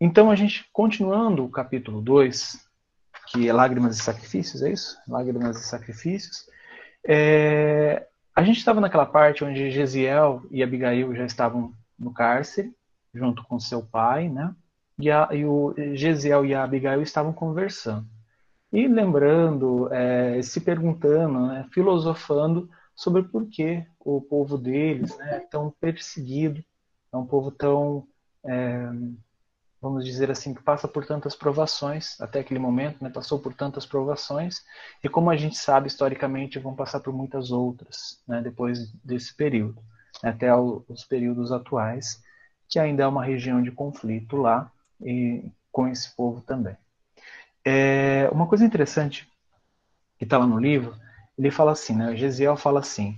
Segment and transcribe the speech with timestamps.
[0.00, 2.58] então, a gente, continuando o capítulo 2,
[3.28, 4.96] que é Lágrimas e Sacrifícios, é isso?
[5.08, 6.46] Lágrimas e Sacrifícios.
[7.06, 12.72] É, a gente estava naquela parte onde Gesiel e Abigail já estavam no cárcere,
[13.12, 14.54] junto com seu pai, né?
[14.98, 18.06] E, a, e o Gesiel e a Abigail estavam conversando.
[18.72, 25.40] E lembrando, é, se perguntando, né, filosofando sobre por que o povo deles né, é
[25.40, 26.62] tão perseguido,
[27.12, 28.06] é um povo tão,
[28.44, 28.90] é,
[29.80, 33.86] vamos dizer assim, que passa por tantas provações, até aquele momento, né, passou por tantas
[33.86, 34.64] provações,
[35.02, 39.80] e como a gente sabe, historicamente, vão passar por muitas outras, né, depois desse período,
[40.22, 42.22] até os períodos atuais,
[42.68, 46.76] que ainda é uma região de conflito lá, e com esse povo também.
[47.64, 49.28] É, uma coisa interessante
[50.18, 50.96] que está lá no livro,
[51.38, 52.16] ele fala assim, né?
[52.16, 53.16] Gesiel fala assim: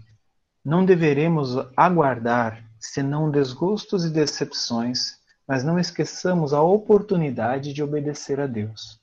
[0.64, 5.19] não deveremos aguardar senão desgostos e decepções,
[5.50, 9.00] mas não esqueçamos a oportunidade de obedecer a Deus.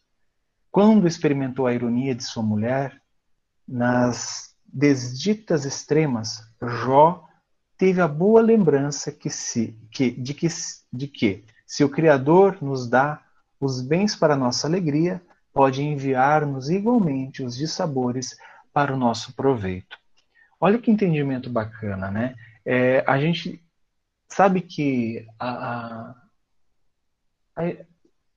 [0.72, 3.02] Quando experimentou a ironia de sua mulher,
[3.68, 7.28] nas desditas extremas, Jó
[7.78, 10.48] teve a boa lembrança que se, que, de, que,
[10.94, 13.22] de que, se o Criador nos dá
[13.60, 18.38] os bens para nossa alegria, pode enviar-nos igualmente os dissabores
[18.72, 19.98] para o nosso proveito.
[20.62, 22.36] Olha que entendimento bacana, né?
[22.66, 23.62] É, a gente
[24.30, 26.27] sabe que a, a,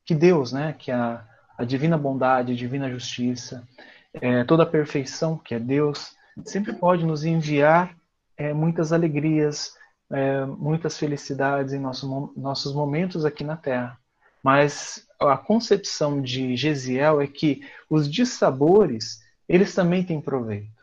[0.04, 1.24] que Deus, né, que a,
[1.56, 3.66] a divina bondade, a divina justiça,
[4.14, 7.94] é, toda a perfeição que é Deus, sempre pode nos enviar
[8.36, 9.74] é, muitas alegrias,
[10.10, 13.98] é, muitas felicidades em nosso, nossos momentos aqui na Terra.
[14.42, 20.80] Mas a concepção de Gesiel é que os dissabores, eles também têm proveito.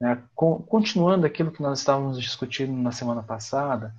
[0.00, 0.20] Né?
[0.34, 3.94] Continuando aquilo que nós estávamos discutindo na semana passada,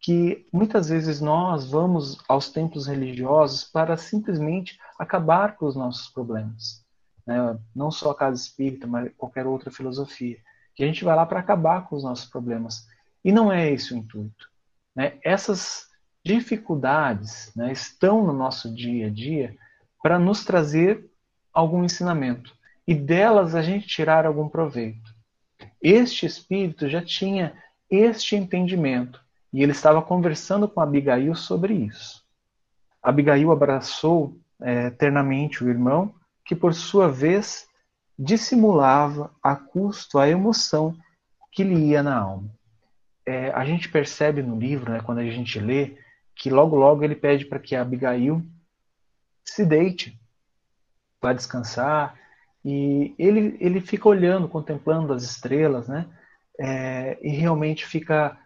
[0.00, 6.84] que muitas vezes nós vamos aos templos religiosos para simplesmente acabar com os nossos problemas.
[7.26, 7.58] Né?
[7.76, 10.38] Não só a casa espírita, mas qualquer outra filosofia.
[10.74, 12.86] Que a gente vai lá para acabar com os nossos problemas.
[13.22, 14.48] E não é esse o intuito.
[14.96, 15.18] Né?
[15.22, 15.88] Essas
[16.24, 19.54] dificuldades né, estão no nosso dia a dia
[20.02, 21.10] para nos trazer
[21.52, 22.54] algum ensinamento
[22.86, 25.14] e delas a gente tirar algum proveito.
[25.82, 27.54] Este espírito já tinha
[27.90, 32.24] este entendimento e ele estava conversando com Abigail sobre isso.
[33.02, 37.66] Abigail abraçou é, eternamente o irmão, que por sua vez
[38.18, 40.94] dissimulava a custo a emoção
[41.50, 42.50] que lhe ia na alma.
[43.26, 45.96] É, a gente percebe no livro, né, quando a gente lê,
[46.34, 48.42] que logo logo ele pede para que Abigail
[49.44, 50.18] se deite,
[51.20, 52.18] vá descansar,
[52.64, 56.06] e ele, ele fica olhando, contemplando as estrelas, né?
[56.58, 58.38] É, e realmente fica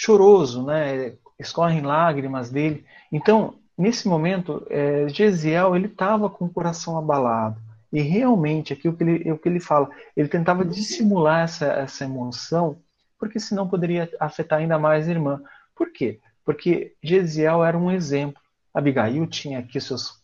[0.00, 1.14] choroso, né?
[1.38, 2.84] Escorrem lágrimas dele.
[3.12, 7.60] Então, nesse momento, é, Gesiel ele estava com o coração abalado.
[7.92, 12.04] E realmente, aqui o que ele, o que ele fala, ele tentava dissimular essa, essa
[12.04, 12.78] emoção,
[13.18, 15.40] porque senão poderia afetar ainda mais a irmã.
[15.74, 16.20] Por quê?
[16.48, 18.40] porque Gesiel era um exemplo.
[18.72, 20.18] Abigail tinha aqui seus.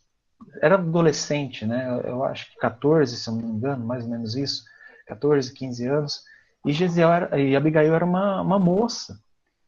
[0.62, 2.00] Era adolescente, né?
[2.02, 4.64] Eu acho que 14, se eu não me engano, mais ou menos isso.
[5.06, 6.22] 14, 15 anos.
[6.64, 9.20] E, Gesiel era, e Abigail era uma, uma moça.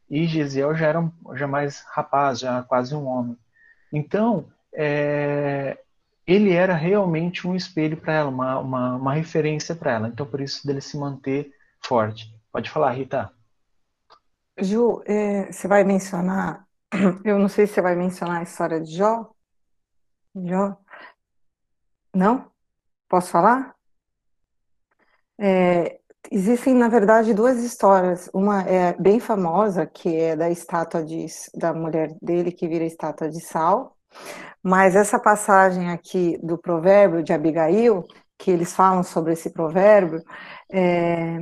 [0.09, 3.37] E Gesiel já era já mais rapaz, já quase um homem.
[3.91, 5.77] Então, é,
[6.25, 10.07] ele era realmente um espelho para ela, uma, uma, uma referência para ela.
[10.07, 11.51] Então, por isso dele se manter
[11.85, 12.33] forte.
[12.51, 13.31] Pode falar, Rita.
[14.59, 16.65] Ju, é, você vai mencionar,
[17.23, 19.31] eu não sei se você vai mencionar a história de Jó.
[20.35, 20.77] Jó?
[22.13, 22.51] Não?
[23.07, 23.75] Posso falar?
[25.37, 25.99] É,
[26.31, 28.29] existem, na verdade, duas histórias.
[28.33, 33.29] Uma é bem famosa, que é da estátua de, da mulher dele, que vira estátua
[33.29, 33.95] de sal.
[34.61, 38.05] Mas essa passagem aqui do provérbio de Abigail,
[38.37, 40.21] que eles falam sobre esse provérbio,
[40.71, 41.39] é,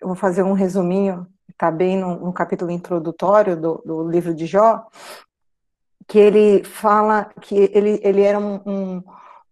[0.00, 1.26] eu vou fazer um resuminho
[1.60, 4.82] está bem no, no, capítulo introdutório do, do, livro de Jó,
[6.08, 9.02] que ele fala que ele, ele era um, um,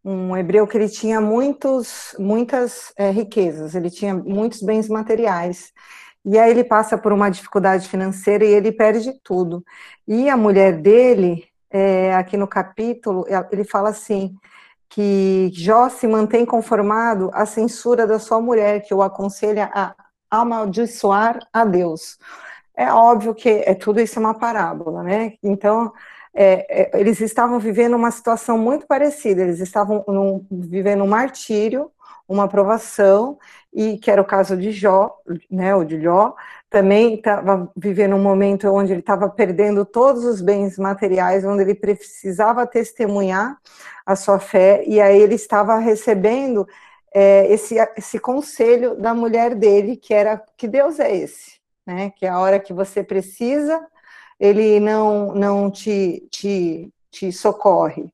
[0.09, 5.71] um hebreu que ele tinha muitos, muitas é, riquezas, ele tinha muitos bens materiais.
[6.25, 9.63] E aí ele passa por uma dificuldade financeira e ele perde tudo.
[10.07, 14.35] E a mulher dele, é, aqui no capítulo, ele fala assim,
[14.89, 19.95] que Jó se mantém conformado à censura da sua mulher, que o aconselha a
[20.31, 22.19] amaldiçoar a Deus.
[22.75, 25.35] É óbvio que é, tudo isso é uma parábola, né?
[25.43, 25.93] Então,
[26.35, 31.91] é, é, eles estavam vivendo uma situação muito parecida, eles estavam num, vivendo um martírio,
[32.29, 33.39] uma provação,
[33.73, 35.17] e que era o caso de Jó,
[35.51, 36.35] né, o de Jó,
[36.69, 41.75] também estava vivendo um momento onde ele estava perdendo todos os bens materiais, onde ele
[41.75, 43.59] precisava testemunhar
[44.05, 46.67] a sua fé, e aí ele estava recebendo
[47.15, 52.11] é, esse, esse conselho da mulher dele, que era que Deus é esse, né?
[52.11, 53.81] Que a hora que você precisa,
[54.39, 58.11] ele não, não te, te, te socorre.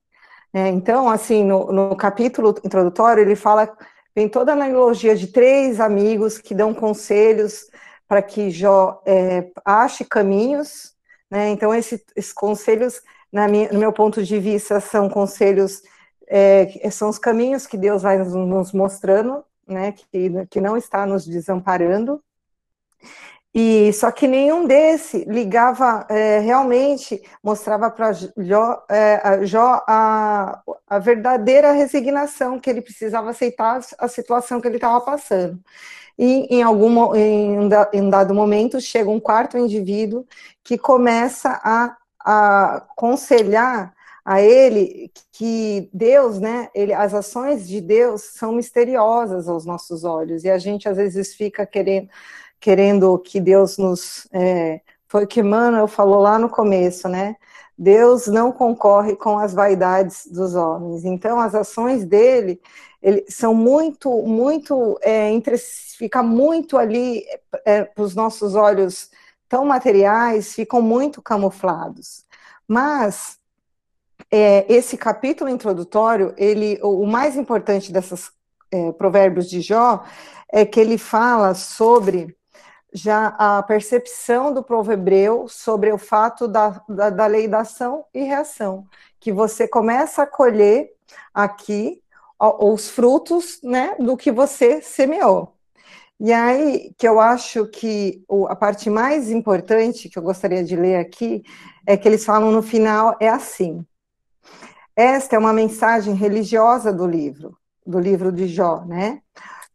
[0.53, 3.77] É, então, assim, no, no capítulo introdutório, ele fala,
[4.15, 7.67] tem toda a analogia de três amigos que dão conselhos
[8.07, 10.95] para que Jó é, ache caminhos,
[11.29, 11.49] né?
[11.51, 15.83] Então, esse, esses conselhos, minha, no meu ponto de vista, são conselhos,
[16.29, 19.91] é, são os caminhos que Deus vai nos, nos mostrando, né?
[19.93, 22.23] Que, que não está nos desamparando.
[23.55, 30.99] E só que nenhum desse ligava é, realmente mostrava para Jó, é, Jó a, a,
[30.99, 35.61] verdadeira resignação que ele precisava aceitar a situação que ele estava passando.
[36.19, 37.59] E em algum em
[38.03, 40.27] um dado momento chega um quarto indivíduo
[40.65, 48.23] que começa a, a aconselhar a ele que Deus, né, ele, as ações de Deus
[48.23, 52.09] são misteriosas aos nossos olhos e a gente às vezes fica querendo
[52.65, 54.27] querendo que Deus nos.
[54.33, 57.37] É, foi o que Manuel falou lá no começo, né?
[57.77, 61.05] Deus não concorre com as vaidades dos homens.
[61.05, 62.59] Então, as ações dele
[63.03, 67.23] ele, são muito, muito, é, entre, fica muito ali
[67.67, 69.11] é, para os nossos olhos
[69.47, 72.25] tão materiais, ficam muito camuflados.
[72.67, 73.39] Mas
[74.31, 78.31] é, esse capítulo introdutório, ele, o mais importante desses
[78.73, 80.03] é, provérbios de Jó
[80.51, 82.35] é que ele fala sobre
[82.95, 88.05] já a percepção do povo hebreu sobre o fato da, da, da lei da ação
[88.15, 88.87] e reação,
[89.19, 90.93] que você começa a colher
[91.35, 92.01] aqui
[92.39, 95.55] os frutos né, do que você semeou.
[96.21, 100.97] E aí que eu acho que a parte mais importante que eu gostaria de ler
[100.97, 101.43] aqui
[101.85, 103.85] é que eles falam no final é assim.
[104.95, 109.21] Esta é uma mensagem religiosa do livro, do livro de Jó, né?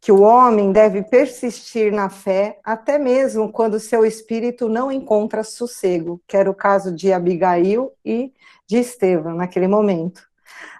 [0.00, 6.20] Que o homem deve persistir na fé até mesmo quando seu espírito não encontra sossego,
[6.26, 8.32] que era o caso de Abigail e
[8.66, 10.22] de Estevão naquele momento.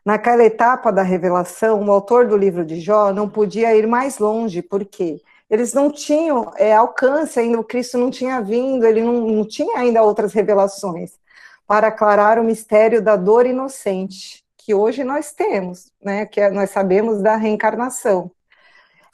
[0.04, 4.62] Naquela etapa da revelação, o autor do livro de Jó não podia ir mais longe,
[4.62, 5.20] porque
[5.50, 9.78] eles não tinham é, alcance ainda, o Cristo não tinha vindo, ele não, não tinha
[9.78, 11.18] ainda outras revelações
[11.66, 16.70] para aclarar o mistério da dor inocente, que hoje nós temos, né, que é, nós
[16.70, 18.30] sabemos da reencarnação.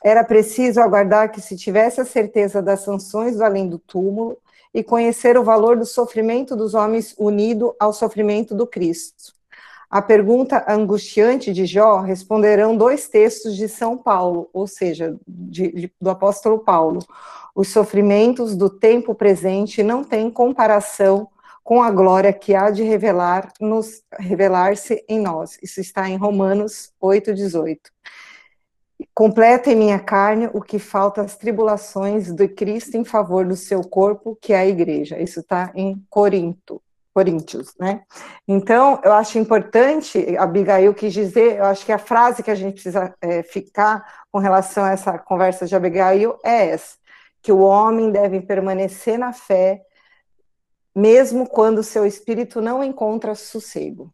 [0.06, 4.38] Era preciso aguardar que se tivesse a certeza das sanções do além do túmulo
[4.72, 9.34] e conhecer o valor do sofrimento dos homens unido ao sofrimento do Cristo.
[9.90, 15.92] A pergunta angustiante de Jó responderão dois textos de São Paulo, ou seja, de, de,
[16.00, 17.00] do apóstolo Paulo.
[17.52, 21.26] Os sofrimentos do tempo presente não têm comparação
[21.64, 23.52] com a glória que há de revelar
[24.20, 25.58] revelar-se em nós.
[25.60, 27.90] Isso está em Romanos 8:18.
[29.14, 33.82] Completa em minha carne o que falta as tribulações de Cristo em favor do seu
[33.82, 35.18] corpo, que é a igreja.
[35.18, 36.82] Isso está em Corinto,
[37.12, 38.02] Coríntios, né?
[38.46, 42.74] Então, eu acho importante, Abigail quis dizer, eu acho que a frase que a gente
[42.74, 46.96] precisa é, ficar com relação a essa conversa de Abigail é essa,
[47.42, 49.82] que o homem deve permanecer na fé,
[50.94, 54.12] mesmo quando seu espírito não encontra sossego.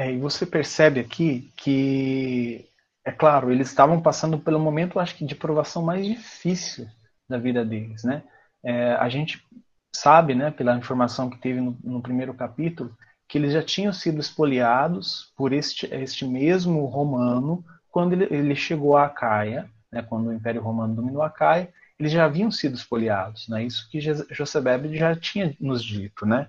[0.00, 2.66] É, e você percebe aqui que,
[3.04, 6.88] é claro, eles estavam passando pelo momento, acho que, de provação mais difícil
[7.28, 8.22] da vida deles, né?
[8.64, 9.46] É, a gente
[9.94, 12.96] sabe, né, pela informação que teve no, no, primeiro capítulo,
[13.28, 18.96] que eles já tinham sido espoliados por este, este mesmo romano quando ele, ele chegou
[18.96, 23.48] a Caia, né, quando o Império Romano dominou a Caia, eles já haviam sido espoliados,
[23.48, 23.64] né?
[23.64, 26.48] Isso que Josebebe já tinha nos dito, né?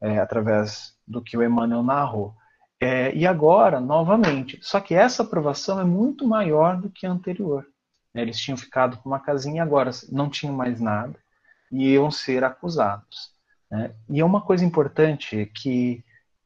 [0.00, 2.36] É, através do que o Emmanuel narrou.
[2.84, 7.64] É, e agora, novamente, só que essa aprovação é muito maior do que a anterior.
[8.12, 8.22] Né?
[8.22, 11.14] Eles tinham ficado com uma casinha e agora não tinham mais nada
[11.70, 13.30] e iam ser acusados.
[13.70, 13.94] Né?
[14.08, 16.02] E é uma coisa importante que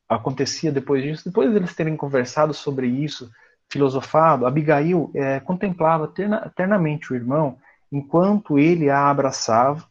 [0.06, 3.30] acontecia depois disso, depois deles terem conversado sobre isso,
[3.70, 7.58] filosofado, Abigail é, contemplava terna, eternamente o irmão
[7.90, 9.88] enquanto ele a abraçava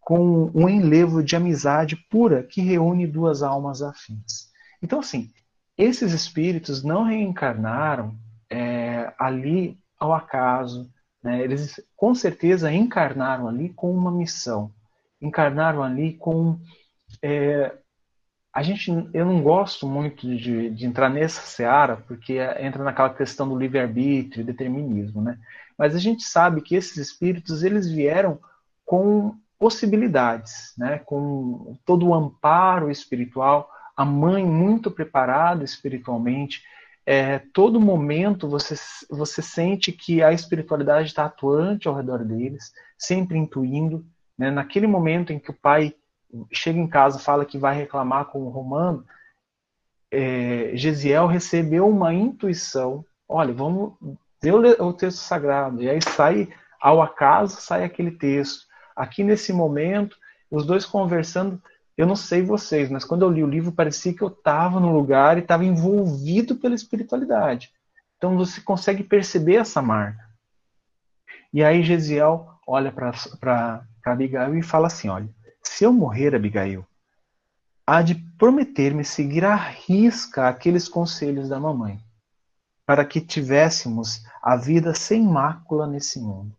[0.00, 4.52] com um enlevo de amizade pura que reúne duas almas afins.
[4.80, 5.32] Então, assim,
[5.76, 8.16] esses espíritos não reencarnaram
[8.50, 10.90] é, ali ao acaso,
[11.22, 11.42] né?
[11.42, 14.72] eles com certeza encarnaram ali com uma missão,
[15.20, 16.58] encarnaram ali com
[17.22, 17.76] é,
[18.54, 23.48] a gente, eu não gosto muito de, de entrar nessa seara, porque entra naquela questão
[23.48, 25.36] do livre-arbítrio, determinismo, né?
[25.76, 28.38] Mas a gente sabe que esses espíritos, eles vieram
[28.84, 31.00] com possibilidades, né?
[31.00, 36.62] Com todo o amparo espiritual, a mãe muito preparada espiritualmente,
[37.06, 38.74] é, todo momento você,
[39.10, 44.04] você sente que a espiritualidade está atuante ao redor deles, sempre intuindo.
[44.38, 44.50] Né?
[44.50, 45.94] Naquele momento em que o pai
[46.52, 49.04] chega em casa fala que vai reclamar com o Romano,
[50.10, 53.94] é, Gesiel recebeu uma intuição, olha, vamos
[54.42, 56.48] ver o, o texto sagrado, e aí sai,
[56.80, 58.64] ao acaso, sai aquele texto.
[58.96, 60.16] Aqui nesse momento,
[60.50, 61.60] os dois conversando,
[61.96, 64.92] eu não sei vocês, mas quando eu li o livro parecia que eu estava no
[64.92, 67.72] lugar e estava envolvido pela espiritualidade.
[68.16, 70.24] Então você consegue perceber essa marca.
[71.52, 75.28] E aí Gesiel olha para Abigail e fala assim, olha,
[75.62, 76.84] se eu morrer, Abigail,
[77.86, 82.00] há de prometer-me seguir à risca aqueles conselhos da mamãe,
[82.84, 86.56] para que tivéssemos a vida sem mácula nesse mundo.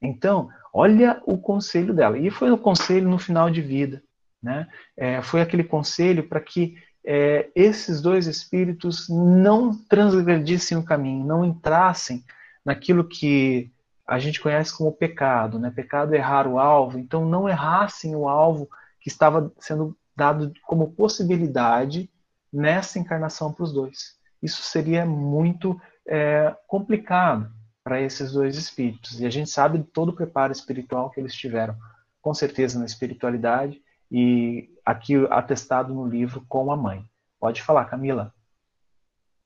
[0.00, 2.18] Então, olha o conselho dela.
[2.18, 4.02] E foi o conselho no final de vida.
[4.46, 4.68] Né?
[4.96, 11.44] É, foi aquele conselho para que é, esses dois espíritos não transgredissem o caminho, não
[11.44, 12.24] entrassem
[12.64, 13.72] naquilo que
[14.06, 15.68] a gente conhece como pecado, né?
[15.74, 18.68] Pecado é errar o alvo, então não errassem o alvo
[19.00, 22.08] que estava sendo dado como possibilidade
[22.52, 24.14] nessa encarnação para os dois.
[24.40, 27.50] Isso seria muito é, complicado
[27.82, 29.18] para esses dois espíritos.
[29.18, 31.76] E a gente sabe de todo o preparo espiritual que eles tiveram,
[32.22, 37.08] com certeza na espiritualidade, e aqui atestado no livro com a mãe.
[37.38, 38.34] Pode falar, Camila.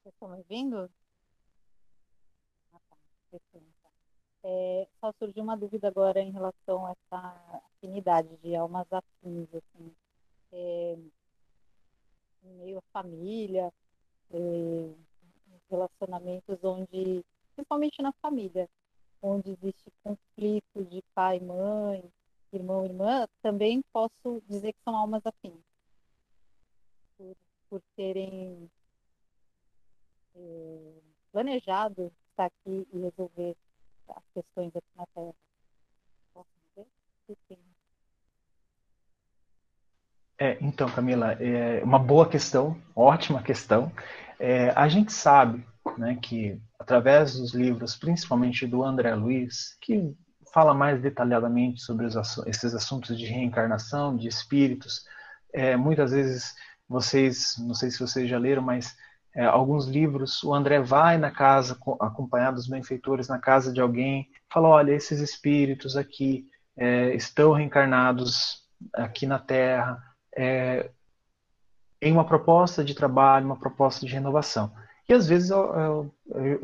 [0.03, 0.91] Vocês estão me ouvindo?
[2.73, 2.97] Ah, tá.
[4.43, 9.95] É, só surgiu uma dúvida agora em relação a essa afinidade de almas afins, assim,
[10.53, 10.97] é,
[12.43, 13.73] meio à família,
[14.33, 14.95] é,
[15.71, 17.25] relacionamentos onde,
[17.55, 18.69] principalmente na família,
[19.23, 22.03] onde existe conflito de pai, mãe,
[22.53, 25.61] irmão, irmã, também posso dizer que são almas afins.
[27.17, 27.37] Por,
[27.69, 28.71] por terem
[30.35, 30.93] é,
[31.33, 33.57] planejado estar aqui e resolver
[34.09, 35.35] as questões aqui na Terra.
[40.43, 43.93] É, então, Camila, é uma boa questão, ótima questão.
[44.39, 45.63] É, a gente sabe
[45.99, 50.17] né, que, através dos livros, principalmente do André Luiz, que
[50.53, 52.07] fala mais detalhadamente sobre
[52.47, 55.05] esses assuntos de reencarnação, de espíritos,
[55.53, 56.55] é, muitas vezes
[56.89, 58.97] vocês, não sei se vocês já leram, mas
[59.35, 64.29] é, alguns livros, o André vai na casa, acompanhado dos benfeitores, na casa de alguém,
[64.53, 70.03] fala: olha, esses espíritos aqui é, estão reencarnados aqui na Terra,
[70.37, 70.91] é,
[72.03, 74.73] em uma proposta de trabalho, uma proposta de renovação.
[75.09, 76.57] E às vezes é, é, é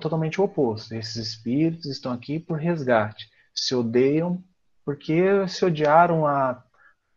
[0.00, 0.94] totalmente o oposto.
[0.94, 4.42] Esses espíritos estão aqui por resgate, se odeiam
[4.84, 6.62] porque se odiaram há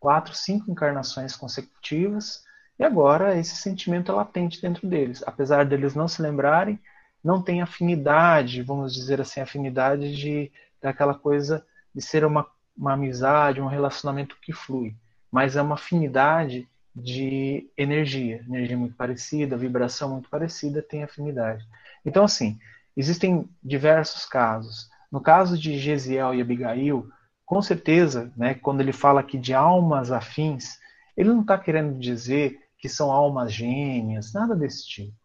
[0.00, 2.42] quatro, cinco encarnações consecutivas
[2.78, 5.22] e agora esse sentimento é latente dentro deles.
[5.26, 6.78] Apesar deles não se lembrarem,
[7.22, 13.60] não tem afinidade, vamos dizer assim, afinidade de daquela coisa de ser uma, uma amizade,
[13.60, 14.94] um relacionamento que flui.
[15.30, 21.66] Mas é uma afinidade de energia, energia muito parecida, vibração muito parecida, tem afinidade.
[22.04, 22.58] Então, assim,
[22.96, 24.88] existem diversos casos.
[25.10, 27.08] No caso de Gesiel e Abigail,
[27.44, 30.78] com certeza, né, quando ele fala aqui de almas afins,
[31.16, 35.16] ele não está querendo dizer que são almas gêmeas, nada desse tipo.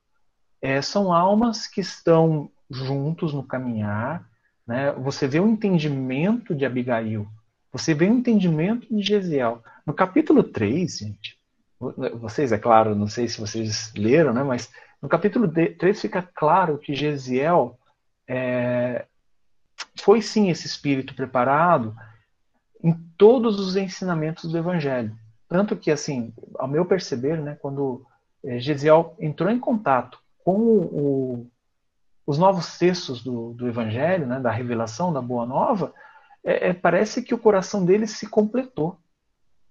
[0.61, 4.27] É, são almas que estão juntos no caminhar.
[4.65, 4.91] Né?
[4.93, 7.27] Você vê o entendimento de Abigail,
[7.71, 9.61] você vê o entendimento de Gesiel.
[9.85, 11.37] No capítulo 3, gente,
[12.19, 14.43] vocês, é claro, não sei se vocês leram, né?
[14.43, 14.71] mas
[15.01, 17.77] no capítulo 3 fica claro que Gesiel
[18.27, 19.05] é,
[19.95, 21.95] foi sim esse espírito preparado
[22.83, 25.15] em todos os ensinamentos do Evangelho.
[25.47, 28.05] Tanto que, assim, ao meu perceber, né, quando
[28.43, 31.47] é, Gesiel entrou em contato com o,
[32.25, 35.93] os novos textos do, do Evangelho, né, da revelação da Boa Nova,
[36.43, 38.97] é, é, parece que o coração dele se completou.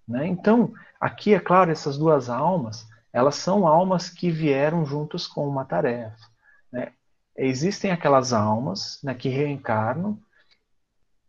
[0.08, 0.26] Né?
[0.26, 5.64] Então, aqui, é claro, essas duas almas, elas são almas que vieram juntos com uma
[5.64, 6.30] tarefa.
[6.72, 6.92] Né?
[7.36, 10.18] Existem aquelas almas né, que reencarnam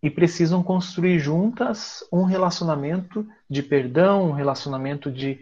[0.01, 5.39] e precisam construir juntas um relacionamento de perdão, um relacionamento de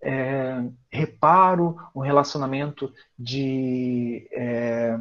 [0.00, 5.00] é, reparo, um relacionamento de, é,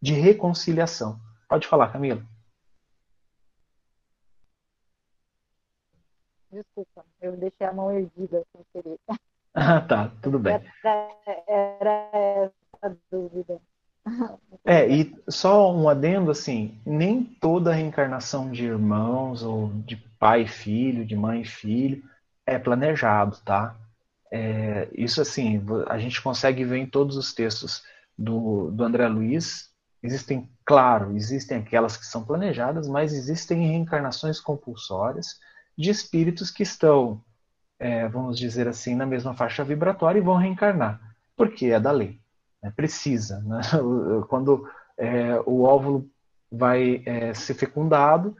[0.00, 1.18] de reconciliação.
[1.48, 2.22] Pode falar, Camila.
[6.52, 8.98] Desculpa, eu deixei a mão erguida sem querer.
[9.52, 10.54] Ah, tá, tudo bem.
[10.84, 13.60] Era, era essa dúvida.
[14.64, 20.48] É, e só um adendo assim, nem toda reencarnação de irmãos ou de pai e
[20.48, 22.02] filho, de mãe e filho
[22.46, 23.76] é planejado, tá?
[24.32, 27.82] É, isso assim, a gente consegue ver em todos os textos
[28.16, 29.70] do, do André Luiz.
[30.02, 35.38] Existem, claro, existem aquelas que são planejadas, mas existem reencarnações compulsórias
[35.76, 37.22] de espíritos que estão,
[37.78, 41.00] é, vamos dizer assim, na mesma faixa vibratória e vão reencarnar,
[41.36, 42.20] porque é da lei
[42.62, 43.40] né, precisa.
[43.40, 43.60] Né?
[44.28, 46.08] Quando é, o óvulo
[46.50, 48.36] vai é, ser fecundado,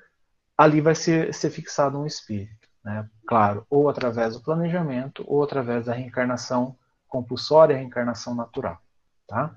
[0.57, 2.69] ali vai ser, ser fixado um espírito.
[2.85, 3.09] Né?
[3.27, 6.77] Claro, ou através do planejamento, ou através da reencarnação
[7.09, 8.81] compulsória, reencarnação natural.
[9.27, 9.57] Tá?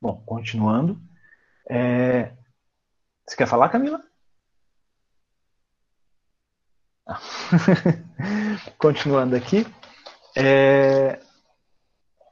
[0.00, 1.00] Bom, continuando.
[1.68, 2.32] É...
[3.26, 4.02] Você quer falar, Camila?
[7.06, 7.20] Ah.
[8.78, 9.66] Continuando aqui.
[10.36, 11.20] É...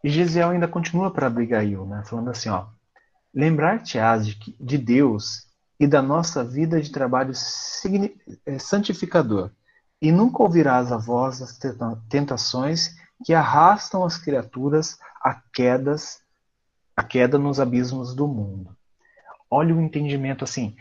[0.02, 2.66] E Gesiel ainda continua para Abigail, né, falando assim, ó,
[3.34, 5.46] lembrar-te-ás de, de Deus
[5.78, 7.32] e da nossa vida de trabalho
[8.46, 9.50] eh, santificador,
[10.00, 11.58] e nunca ouvirás a voz das
[12.08, 16.20] tentações que arrastam as criaturas a quedas,
[16.96, 18.74] a queda nos abismos do mundo.
[19.50, 20.74] Olha o entendimento assim.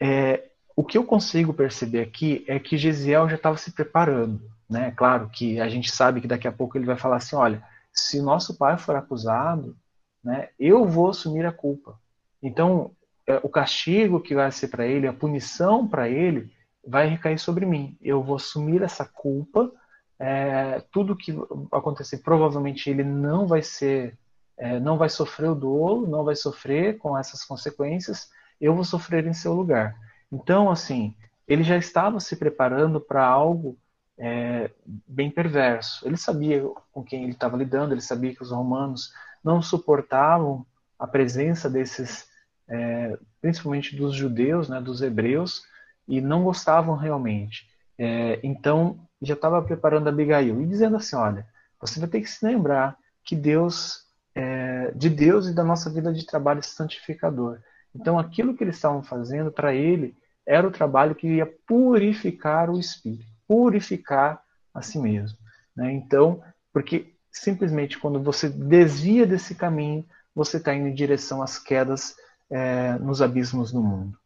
[0.00, 4.92] É, o que eu consigo perceber aqui é que Gesiel já estava se preparando, né?
[4.96, 7.62] Claro que a gente sabe que daqui a pouco ele vai falar assim, olha,
[7.94, 9.76] se nosso pai for acusado,
[10.22, 11.98] né, eu vou assumir a culpa.
[12.42, 12.90] Então,
[13.26, 16.52] é, o castigo que vai ser para ele, a punição para ele,
[16.86, 17.96] vai recair sobre mim.
[18.02, 19.72] Eu vou assumir essa culpa.
[20.18, 21.32] É, tudo que
[21.72, 24.18] acontecer, provavelmente ele não vai ser,
[24.56, 28.28] é, não vai sofrer o dolo, não vai sofrer com essas consequências.
[28.60, 29.96] Eu vou sofrer em seu lugar.
[30.30, 31.14] Então, assim,
[31.46, 33.78] ele já estava se preparando para algo
[34.18, 34.70] é,
[35.06, 36.06] bem perverso.
[36.06, 40.64] Ele sabia com quem ele estava lidando, ele sabia que os romanos não suportavam
[40.98, 42.26] a presença desses,
[42.68, 45.62] é, principalmente dos judeus, né, dos hebreus,
[46.06, 47.68] e não gostavam realmente.
[47.98, 51.46] É, então, já estava preparando Abigail e dizendo assim: olha,
[51.80, 56.12] você vai ter que se lembrar que Deus, é, de Deus e da nossa vida
[56.12, 57.58] de trabalho santificador.
[57.94, 62.78] Então, aquilo que eles estavam fazendo para ele era o trabalho que ia purificar o
[62.78, 65.38] espírito purificar a si mesmo.
[65.76, 65.92] Né?
[65.92, 72.16] Então, porque simplesmente quando você desvia desse caminho, você está indo em direção às quedas
[72.50, 74.18] é, nos abismos do mundo.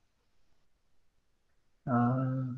[1.87, 2.54] Ah.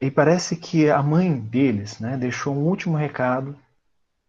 [0.00, 3.56] E parece que a mãe deles né, deixou um último recado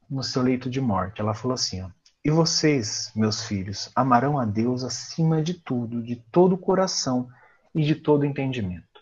[0.10, 1.20] no seu leito de morte.
[1.20, 1.90] Ela falou assim: ó,
[2.24, 7.28] E vocês, meus filhos, amarão a Deus acima de tudo, de todo o coração
[7.74, 8.94] e de todo entendimento.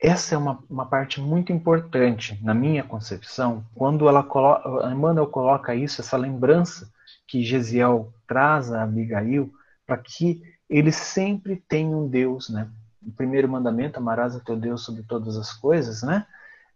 [0.00, 5.74] Essa é uma, uma parte muito importante na minha concepção, quando ela coloca, Emmanuel coloca
[5.74, 6.90] isso, essa lembrança
[7.26, 9.50] que Gesiel traz a Abigail,
[9.86, 12.68] para que eles sempre tenham um Deus, né?
[13.02, 16.26] O primeiro mandamento, amarás a teu Deus sobre todas as coisas, né?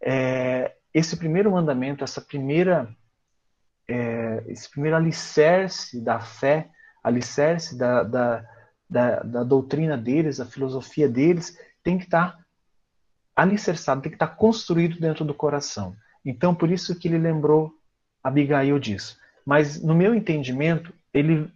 [0.00, 2.88] É, esse primeiro mandamento, essa primeira,
[3.86, 6.70] é, esse primeiro alicerce da fé,
[7.02, 8.44] alicerce da, da
[8.90, 12.44] da, da doutrina deles, a filosofia deles, tem que estar tá
[13.36, 15.94] alicerçado, tem que estar tá construído dentro do coração.
[16.24, 17.72] Então, por isso que ele lembrou
[18.22, 19.18] Abigail disso.
[19.46, 21.50] Mas, no meu entendimento, ele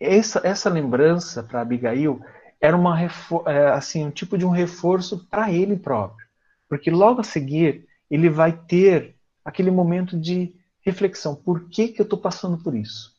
[0.00, 2.24] essa, essa lembrança para Abigail
[2.58, 6.26] era uma é, assim um tipo de um reforço para ele próprio,
[6.68, 12.04] porque logo a seguir ele vai ter aquele momento de reflexão: por que que eu
[12.04, 13.14] estou passando por isso?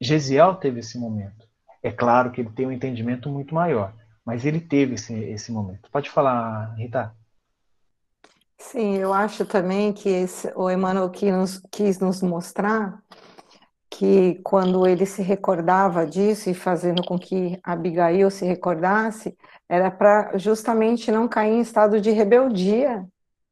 [0.00, 1.47] Gesiel teve esse momento.
[1.82, 5.88] É claro que ele tem um entendimento muito maior, mas ele teve esse, esse momento.
[5.90, 7.14] Pode falar, Rita.
[8.58, 13.00] Sim, eu acho também que esse, o Emmanuel quis nos, quis nos mostrar
[13.90, 19.36] que quando ele se recordava disso e fazendo com que Abigail se recordasse,
[19.68, 23.06] era para justamente não cair em estado de rebeldia,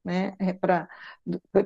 [0.06, 0.34] né?
[0.38, 0.88] É pra,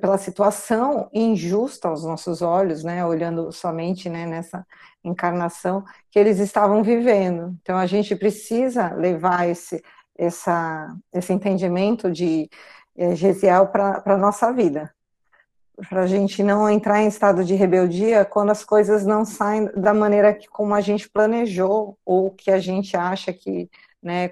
[0.01, 3.05] pela situação injusta aos nossos olhos, né?
[3.05, 4.67] Olhando somente né, nessa
[5.05, 7.55] encarnação que eles estavam vivendo.
[7.61, 9.85] Então a gente precisa levar esse,
[10.17, 12.49] essa, esse entendimento de
[12.97, 14.91] é, Gesiel para a nossa vida.
[15.87, 19.93] Para a gente não entrar em estado de rebeldia quando as coisas não saem da
[19.93, 23.69] maneira que como a gente planejou ou que a gente acha que
[24.03, 24.31] né,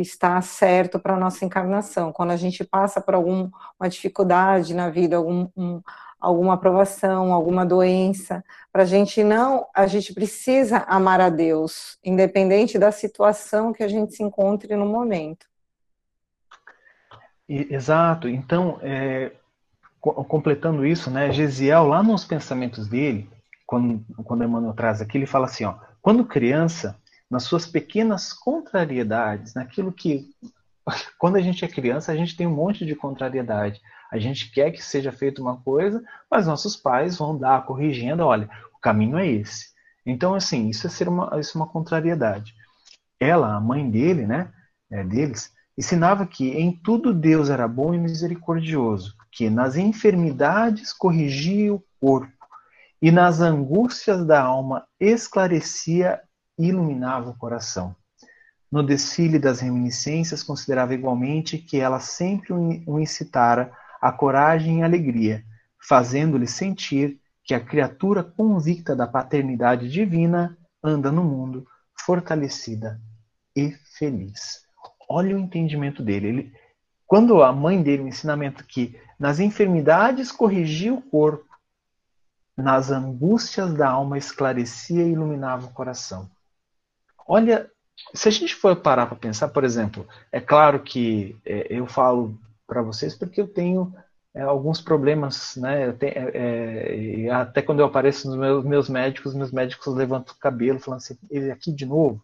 [0.00, 2.12] está certo para a nossa encarnação.
[2.12, 3.50] Quando a gente passa por alguma
[3.88, 5.82] dificuldade na vida, algum, um,
[6.20, 12.78] alguma aprovação, alguma doença, para a gente não, a gente precisa amar a Deus, independente
[12.78, 15.46] da situação que a gente se encontre no momento.
[17.48, 18.28] Exato.
[18.28, 19.32] Então, é,
[20.00, 23.28] completando isso, né, Gesiel, lá nos pensamentos dele,
[23.66, 26.96] quando, quando Emmanuel traz aqui, ele fala assim, ó, quando criança,
[27.30, 30.30] nas suas pequenas contrariedades, naquilo que,
[31.18, 33.80] quando a gente é criança, a gente tem um monte de contrariedade.
[34.10, 38.48] A gente quer que seja feita uma coisa, mas nossos pais vão dar corrigindo, olha,
[38.74, 39.68] o caminho é esse.
[40.06, 42.54] Então, assim, isso é ser uma, isso é uma contrariedade.
[43.20, 44.50] Ela, a mãe dele, né,
[44.90, 51.74] é, deles, ensinava que em tudo Deus era bom e misericordioso, que nas enfermidades corrigia
[51.74, 52.32] o corpo
[53.00, 56.20] e nas angústias da alma esclarecia
[56.58, 57.94] iluminava o coração.
[58.70, 65.44] No desfile das reminiscências, considerava igualmente que ela sempre o incitara a coragem e alegria,
[65.80, 73.00] fazendo-lhe sentir que a criatura convicta da paternidade divina anda no mundo fortalecida
[73.56, 74.68] e feliz
[75.08, 76.28] olha o entendimento dele.
[76.28, 76.52] Ele,
[77.06, 81.46] quando a mãe dele, o ensinamento que nas enfermidades corrigia o corpo,
[82.56, 86.28] nas angústias da alma esclarecia e iluminava o coração.
[87.28, 87.70] Olha,
[88.14, 92.38] se a gente for parar para pensar, por exemplo, é claro que é, eu falo
[92.66, 93.94] para vocês porque eu tenho
[94.34, 95.92] é, alguns problemas, né?
[95.92, 100.38] Tenho, é, é até quando eu apareço nos meus, meus médicos, meus médicos levantam o
[100.38, 102.22] cabelo falando assim, ele aqui de novo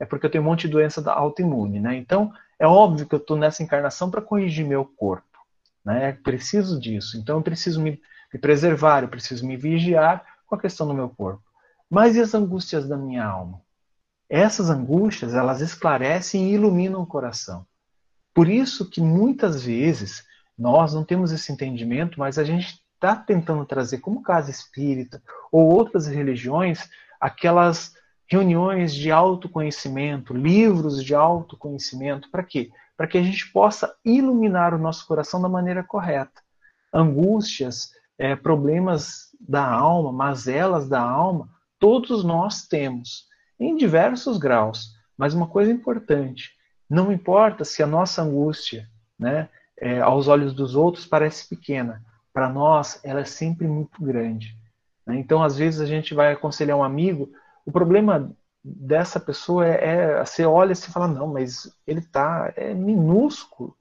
[0.00, 1.96] é porque eu tenho um monte de doença autoimune, né?
[1.96, 5.38] Então, é óbvio que eu estou nessa encarnação para corrigir meu corpo,
[5.84, 6.08] né?
[6.08, 7.16] É preciso disso.
[7.16, 8.00] Então, eu preciso me,
[8.34, 11.42] me preservar, eu preciso me vigiar com a questão do meu corpo.
[11.88, 13.60] Mas e as angústias da minha alma?
[14.34, 17.66] Essas angústias, elas esclarecem e iluminam o coração.
[18.32, 20.24] Por isso que muitas vezes
[20.56, 25.68] nós não temos esse entendimento, mas a gente está tentando trazer, como casa espírita ou
[25.68, 26.88] outras religiões,
[27.20, 27.92] aquelas
[28.26, 32.70] reuniões de autoconhecimento, livros de autoconhecimento, para quê?
[32.96, 36.40] Para que a gente possa iluminar o nosso coração da maneira correta.
[36.90, 43.30] Angústias, é, problemas da alma, mazelas da alma, todos nós temos,
[43.62, 44.96] em diversos graus.
[45.16, 46.50] Mas uma coisa importante,
[46.88, 49.48] não importa se a nossa angústia, né,
[49.78, 54.56] é, aos olhos dos outros, parece pequena, para nós ela é sempre muito grande.
[55.06, 55.16] Né?
[55.16, 57.30] Então, às vezes, a gente vai aconselhar um amigo,
[57.64, 62.72] o problema dessa pessoa é, é você olha e fala não, mas ele tá é
[62.72, 63.76] minúsculo,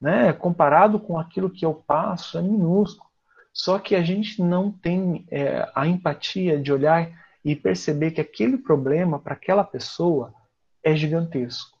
[0.00, 0.32] né?
[0.32, 3.08] Comparado com aquilo que eu passo é minúsculo.
[3.52, 7.08] Só que a gente não tem é, a empatia de olhar
[7.44, 10.32] e perceber que aquele problema para aquela pessoa
[10.82, 11.78] é gigantesco.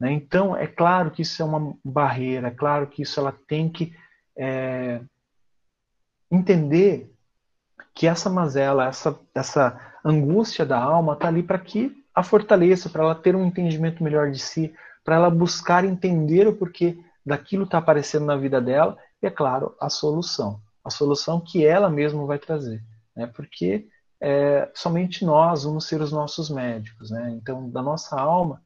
[0.00, 0.12] Né?
[0.12, 3.94] Então é claro que isso é uma barreira, é claro que isso ela tem que
[4.36, 5.00] é,
[6.30, 7.12] entender
[7.94, 13.04] que essa mazela, essa, essa angústia da alma está ali para que a fortaleça, para
[13.04, 14.74] ela ter um entendimento melhor de si,
[15.04, 19.74] para ela buscar entender o porquê daquilo está aparecendo na vida dela e, é claro,
[19.80, 20.60] a solução.
[20.84, 22.82] A solução que ela mesma vai trazer.
[23.16, 23.26] Né?
[23.26, 23.88] Porque
[24.26, 27.10] é, somente nós vamos ser os nossos médicos.
[27.10, 27.32] Né?
[27.32, 28.62] Então, da nossa alma,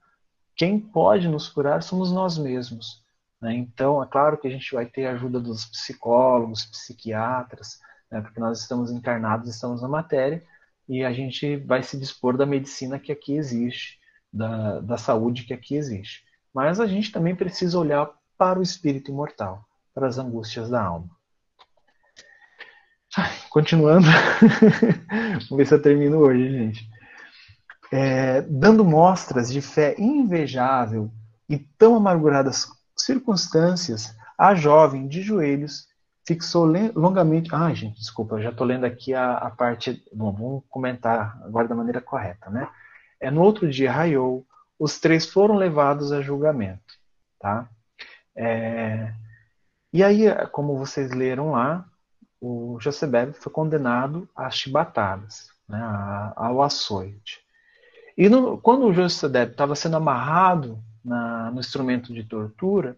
[0.55, 3.03] quem pode nos curar somos nós mesmos.
[3.40, 3.55] Né?
[3.55, 8.21] Então, é claro que a gente vai ter a ajuda dos psicólogos, psiquiatras, né?
[8.21, 10.44] porque nós estamos encarnados, estamos na matéria,
[10.88, 13.99] e a gente vai se dispor da medicina que aqui existe,
[14.33, 16.25] da, da saúde que aqui existe.
[16.55, 21.17] Mas a gente também precisa olhar para o espírito imortal, para as angústias da alma.
[23.51, 24.07] Continuando,
[25.49, 26.90] vamos ver se eu termino hoje, gente.
[27.90, 31.11] É, dando mostras de fé invejável
[31.49, 35.88] e tão amarguradas circunstâncias, a jovem de joelhos
[36.27, 37.55] fixou longamente.
[37.55, 40.05] Ah, gente, desculpa, eu já estou lendo aqui a, a, parte.
[40.12, 42.68] Bom, vamos comentar agora da maneira correta, né?
[43.18, 44.47] É no outro dia raiou,
[44.79, 46.94] os três foram levados a julgamento,
[47.40, 47.68] tá?
[48.37, 49.12] É,
[49.92, 51.88] e aí, como vocês leram lá,
[52.40, 55.81] o Josebeb foi condenado às chibatadas, né,
[56.37, 57.40] ao açoite.
[58.16, 62.96] E no, quando o Josebeb estava sendo amarrado na, no instrumento de tortura,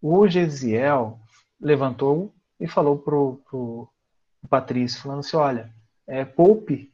[0.00, 1.18] o Gesiel
[1.60, 3.88] levantou e falou pro, pro
[4.48, 5.70] Patrício, falando assim, olha,
[6.06, 6.92] é, poupe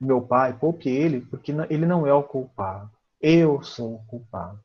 [0.00, 2.90] meu pai, poupe ele, porque ele não é o culpado.
[3.20, 4.58] Eu sou o culpado.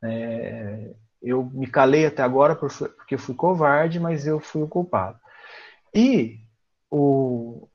[0.00, 5.18] É, eu me calei até agora porque fui covarde, mas eu fui o culpado.
[5.94, 6.40] E
[6.90, 7.68] o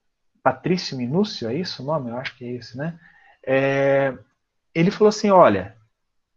[0.43, 2.11] Patrício Minúcio, é isso o nome?
[2.11, 2.99] Eu acho que é esse, né?
[3.45, 4.17] É,
[4.73, 5.75] ele falou assim: olha,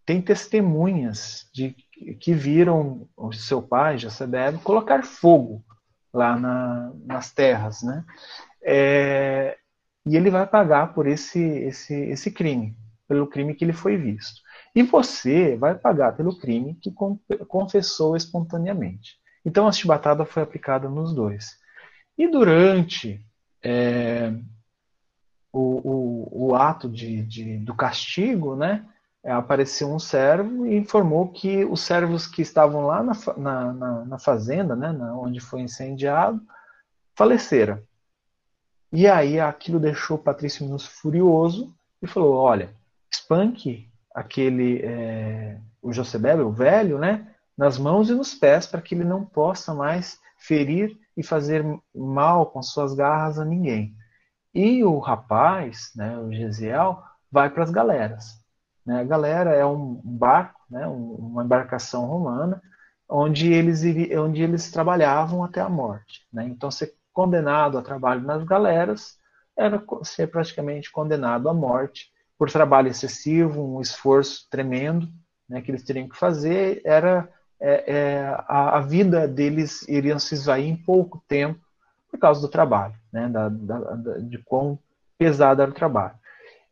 [0.06, 1.74] tem testemunhas de
[2.20, 5.64] que viram o seu pai, Jacebebe, colocar fogo
[6.12, 8.04] lá na, nas terras, né?
[8.62, 9.56] É,
[10.04, 12.76] e ele vai pagar por esse, esse, esse crime,
[13.08, 14.40] pelo crime que ele foi visto.
[14.74, 16.92] E você vai pagar pelo crime que
[17.46, 19.16] confessou espontaneamente.
[19.44, 21.61] Então a chibatada foi aplicada nos dois.
[22.16, 23.20] E durante
[23.62, 24.32] é,
[25.52, 28.84] o, o, o, ato de, de, do castigo, né,
[29.24, 34.18] apareceu um servo e informou que os servos que estavam lá na, na, na, na
[34.18, 36.40] fazenda, né, onde foi incendiado,
[37.14, 37.80] faleceram.
[38.92, 42.74] E aí aquilo deixou Patrício Minuto furioso e falou: olha,
[43.10, 48.94] espanque aquele é, o Josebebe, o velho, né, nas mãos e nos pés para que
[48.94, 53.94] ele não possa mais ferir e fazer mal com suas garras a ninguém.
[54.54, 58.42] E o rapaz, né, o Gesiel, vai para as galeras.
[58.84, 59.00] Né?
[59.00, 62.60] A galera é um barco, né, uma embarcação romana,
[63.08, 63.82] onde eles,
[64.16, 66.26] onde eles trabalhavam até a morte.
[66.32, 66.44] Né?
[66.44, 69.18] Então, ser condenado a trabalho nas galeras
[69.56, 75.08] era ser praticamente condenado à morte por trabalho excessivo, um esforço tremendo
[75.48, 76.80] né, que eles teriam que fazer.
[76.84, 77.28] Era
[77.64, 81.60] é, é, a, a, vida deles iria se esvair em pouco tempo
[82.10, 84.76] por causa do trabalho, né, da, da, da, de quão
[85.16, 86.14] pesado era o trabalho.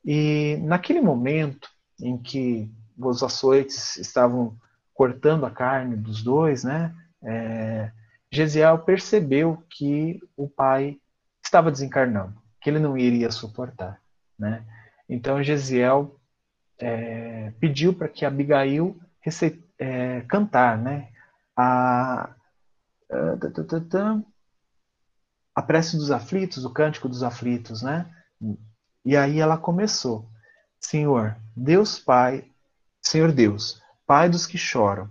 [0.05, 1.71] E naquele momento
[2.03, 4.57] em que os açoites estavam
[4.93, 7.93] cortando a carne dos dois, né, é,
[8.33, 10.99] Gesiel percebeu que o pai
[11.43, 14.01] estava desencarnando, que ele não iria suportar,
[14.39, 14.65] né?
[15.09, 16.17] Então Gesiel
[16.79, 18.97] é, pediu para que Abigail
[19.81, 21.09] é, cantar, né?
[21.57, 22.35] A,
[25.55, 28.09] a prece dos aflitos, o cântico dos aflitos, né?
[29.05, 30.29] E aí ela começou.
[30.79, 32.45] Senhor, Deus Pai,
[33.03, 35.11] Senhor Deus, Pai dos que choram,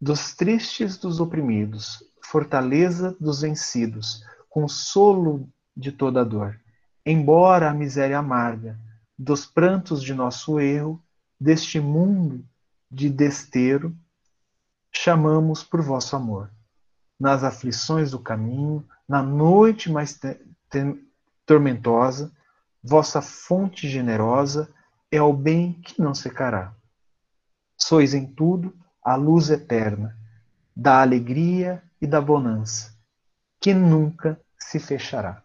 [0.00, 6.58] dos tristes dos oprimidos, fortaleza dos vencidos, consolo de toda dor.
[7.04, 8.78] Embora a miséria amarga,
[9.18, 11.02] dos prantos de nosso erro,
[11.38, 12.44] deste mundo
[12.94, 13.94] de desteiro,
[14.92, 16.50] chamamos por vosso amor.
[17.18, 20.18] Nas aflições do caminho, na noite mais
[21.44, 22.32] tormentosa,
[22.82, 24.72] vossa fonte generosa
[25.10, 26.72] é o bem que não secará.
[27.76, 30.16] Sois em tudo a luz eterna,
[30.74, 32.96] da alegria e da bonança,
[33.60, 35.42] que nunca se fechará.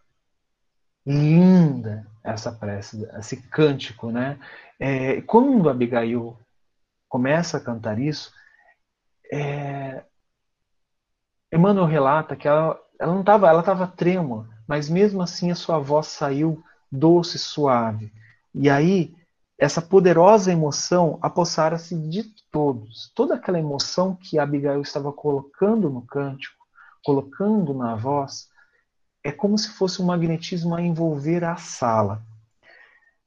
[1.06, 4.40] Linda essa prece, esse cântico, né?
[4.80, 6.38] É, quando Abigail
[7.10, 8.32] começa a cantar isso,
[9.32, 10.04] é,
[11.52, 15.80] Emmanuel relata que ela, ela não estava, ela estava trêmula, mas mesmo assim a sua
[15.80, 18.14] voz saiu doce, suave.
[18.54, 19.16] E aí
[19.58, 23.12] essa poderosa emoção apossara-se de todos.
[23.14, 26.56] Toda aquela emoção que Abigail estava colocando no cântico,
[27.04, 28.48] colocando na voz,
[29.22, 32.24] é como se fosse um magnetismo a envolver a sala.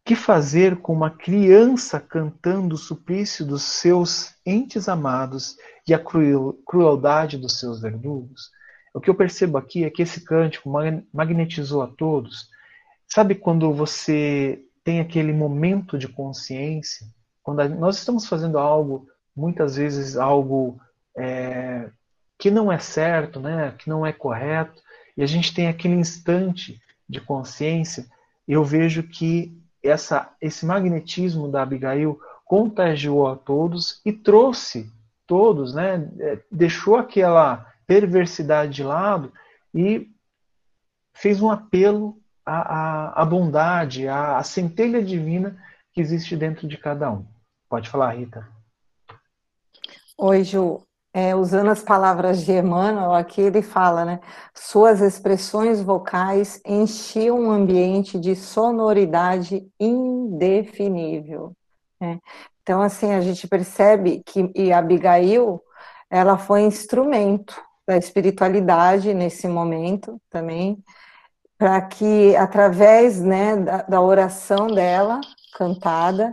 [0.04, 5.98] Que fazer com uma criança cantando o suplício dos seus entes amados e a
[6.66, 8.50] crueldade dos seus verdugos?
[8.92, 10.70] O que eu percebo aqui é que esse cântico
[11.12, 12.48] magnetizou a todos.
[13.06, 17.06] Sabe quando você tem aquele momento de consciência,
[17.42, 20.80] quando nós estamos fazendo algo, muitas vezes algo
[21.16, 21.90] é,
[22.38, 24.82] que não é certo, né, que não é correto,
[25.16, 28.06] e a gente tem aquele instante de consciência,
[28.48, 34.90] eu vejo que essa, esse magnetismo da Abigail contagiou a todos e trouxe
[35.26, 39.32] todos, né, é, deixou aquela perversidade de lado
[39.74, 40.10] e
[41.14, 45.56] fez um apelo à, à, à bondade, à, à centelha divina
[45.92, 47.26] que existe dentro de cada um.
[47.68, 48.46] Pode falar, Rita.
[50.18, 50.82] Oi, Ju.
[51.14, 54.20] É, usando as palavras de Emmanuel, aqui ele fala, né?
[54.54, 61.54] Suas expressões vocais enchiam um ambiente de sonoridade indefinível.
[62.00, 62.18] Né?
[62.62, 65.60] Então, assim, a gente percebe que e Abigail,
[66.10, 70.82] ela foi instrumento da espiritualidade nesse momento também,
[71.58, 75.20] para que através né, da, da oração dela,
[75.54, 76.32] cantada,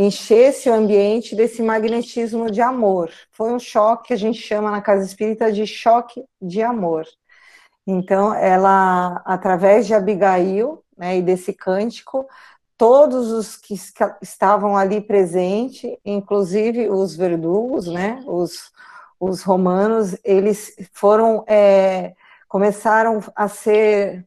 [0.00, 3.10] enchesse o ambiente desse magnetismo de amor.
[3.32, 7.04] Foi um choque que a gente chama na casa espírita de choque de amor.
[7.84, 12.28] Então, ela, através de Abigail né, e desse cântico,
[12.76, 13.74] todos os que
[14.22, 18.70] estavam ali presentes, inclusive os verdugos, né, os,
[19.18, 22.14] os romanos, eles foram, é,
[22.46, 24.24] começaram a ser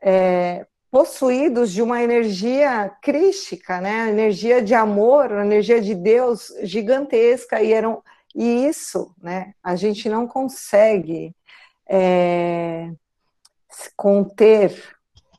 [0.00, 4.08] é, possuídos de uma energia crística, né?
[4.08, 8.02] energia de amor, energia de Deus gigantesca, e eram
[8.34, 9.54] e isso, né?
[9.62, 11.34] A gente não consegue
[11.88, 12.90] é,
[13.96, 14.72] conter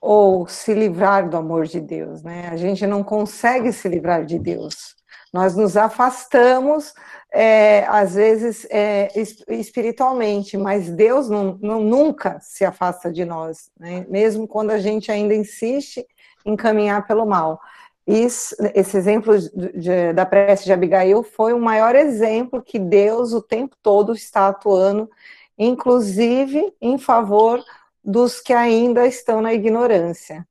[0.01, 2.49] ou se livrar do amor de Deus, né?
[2.49, 4.95] A gente não consegue se livrar de Deus,
[5.31, 6.93] Nós nos afastamos,
[7.31, 9.09] é, às vezes, é,
[9.47, 14.05] espiritualmente, mas Deus não, não, nunca se afasta de nós, né?
[14.09, 16.05] mesmo quando a gente ainda insiste
[16.45, 17.61] em caminhar pelo mal.
[18.05, 23.41] Isso, esse exemplo de, da prece de Abigail foi o maior exemplo que Deus o
[23.41, 25.09] tempo todo está atuando,
[25.57, 27.63] inclusive em favor
[28.03, 30.45] dos que ainda estão na ignorância.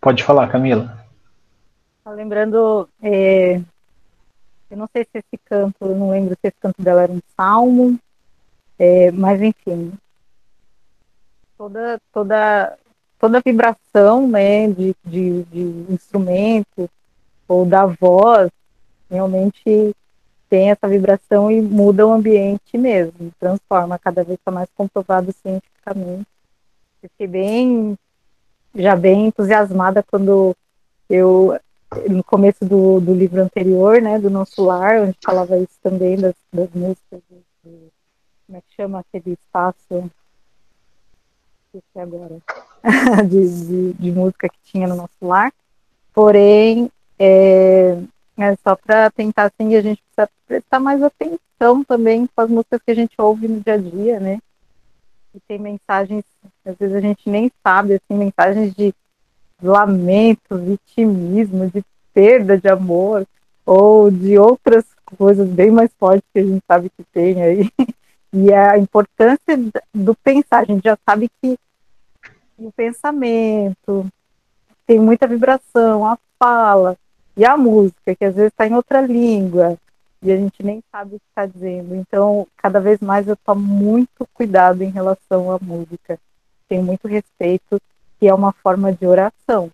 [0.00, 1.03] Pode falar, Camila.
[2.06, 3.56] Lembrando, é,
[4.70, 7.20] eu não sei se esse canto, eu não lembro se esse canto dela era um
[7.34, 7.98] salmo,
[8.78, 9.92] é, mas enfim,
[11.56, 12.78] toda toda
[13.18, 16.90] toda a vibração, né, de, de, de instrumento
[17.48, 18.50] ou da voz,
[19.10, 19.96] realmente
[20.50, 26.26] tem essa vibração e muda o ambiente mesmo, transforma, cada vez está mais comprovado cientificamente.
[27.02, 27.96] Eu fiquei bem,
[28.74, 30.54] já bem entusiasmada quando
[31.08, 31.58] eu,
[32.08, 36.34] no começo do, do livro anterior, né, do Nosso Lar, onde falava isso também das,
[36.52, 37.20] das músicas,
[37.62, 37.92] do,
[38.46, 40.10] como é que chama aquele espaço
[41.78, 42.38] esqueci agora,
[43.28, 45.52] de, de, de, música que tinha no nosso lar.
[46.12, 47.98] Porém, é,
[48.38, 52.80] é só para tentar, assim, a gente precisa prestar mais atenção também com as músicas
[52.82, 54.38] que a gente ouve no dia a dia, né?
[55.34, 56.24] E tem mensagens,
[56.64, 58.94] às vezes a gente nem sabe, assim, mensagens de
[59.66, 63.26] lamento, vitimismo, de perda de amor,
[63.64, 64.84] ou de outras
[65.16, 67.70] coisas bem mais fortes que a gente sabe que tem aí.
[68.36, 69.56] E a importância
[69.94, 71.56] do pensar, a gente já sabe que
[72.58, 74.10] o pensamento
[74.84, 76.96] tem muita vibração, a fala
[77.36, 79.78] e a música, que às vezes está em outra língua
[80.20, 81.94] e a gente nem sabe o que está dizendo.
[81.94, 86.18] Então, cada vez mais eu tomo muito cuidado em relação à música.
[86.68, 87.80] Tenho muito respeito,
[88.24, 89.70] que é uma forma de oração.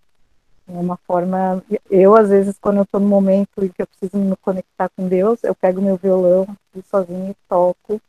[0.67, 1.63] É uma forma.
[1.89, 5.07] Eu, às vezes, quando eu estou no momento em que eu preciso me conectar com
[5.07, 8.01] Deus, eu pego meu violão e sozinho toco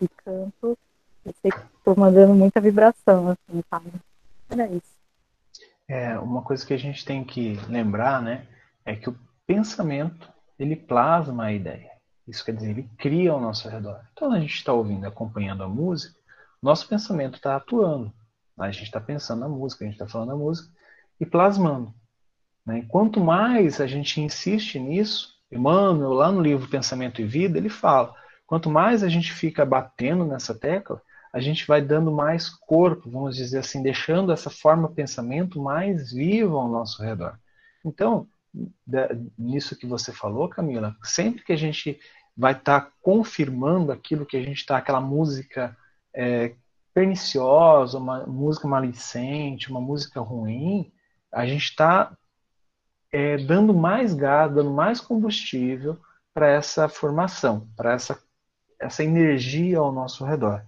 [0.00, 0.78] e canto.
[1.42, 3.92] Sei que estou mandando muita vibração, assim, sabe?
[4.48, 4.96] Era isso.
[5.86, 8.46] É, uma coisa que a gente tem que lembrar, né,
[8.86, 10.26] é que o pensamento,
[10.58, 11.90] ele plasma a ideia.
[12.26, 14.00] Isso quer dizer, ele cria ao nosso redor.
[14.14, 16.18] Então, a gente está ouvindo, acompanhando a música,
[16.62, 18.10] nosso pensamento está atuando.
[18.58, 20.72] A gente está pensando na música, a gente está falando a música
[21.18, 21.92] e plasmando.
[22.64, 22.84] Né?
[22.88, 28.14] Quanto mais a gente insiste nisso, Emmanuel, lá no livro Pensamento e Vida, ele fala:
[28.46, 31.00] Quanto mais a gente fica batendo nessa tecla,
[31.32, 36.54] a gente vai dando mais corpo, vamos dizer assim, deixando essa forma pensamento mais viva
[36.54, 37.38] ao nosso redor.
[37.84, 38.28] Então,
[39.38, 41.98] nisso que você falou, Camila, sempre que a gente
[42.36, 45.76] vai estar tá confirmando aquilo que a gente está, aquela música
[46.14, 46.54] é,
[46.94, 50.92] perniciosa, uma música malicente, uma música ruim,
[51.30, 52.16] a gente está
[53.10, 55.98] é, dando mais gás, dando mais combustível
[56.34, 58.18] para essa formação, para essa
[58.82, 60.62] essa energia ao nosso redor.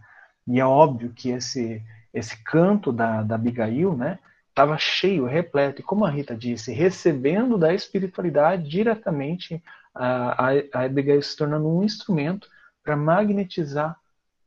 [0.46, 1.82] E é óbvio que esse,
[2.12, 7.58] esse canto da, da Abigail, né, estava cheio, repleto, e como a Rita disse, recebendo
[7.58, 9.62] da espiritualidade diretamente
[9.94, 12.48] a, a, a Abigail se tornando um instrumento
[12.82, 13.98] para magnetizar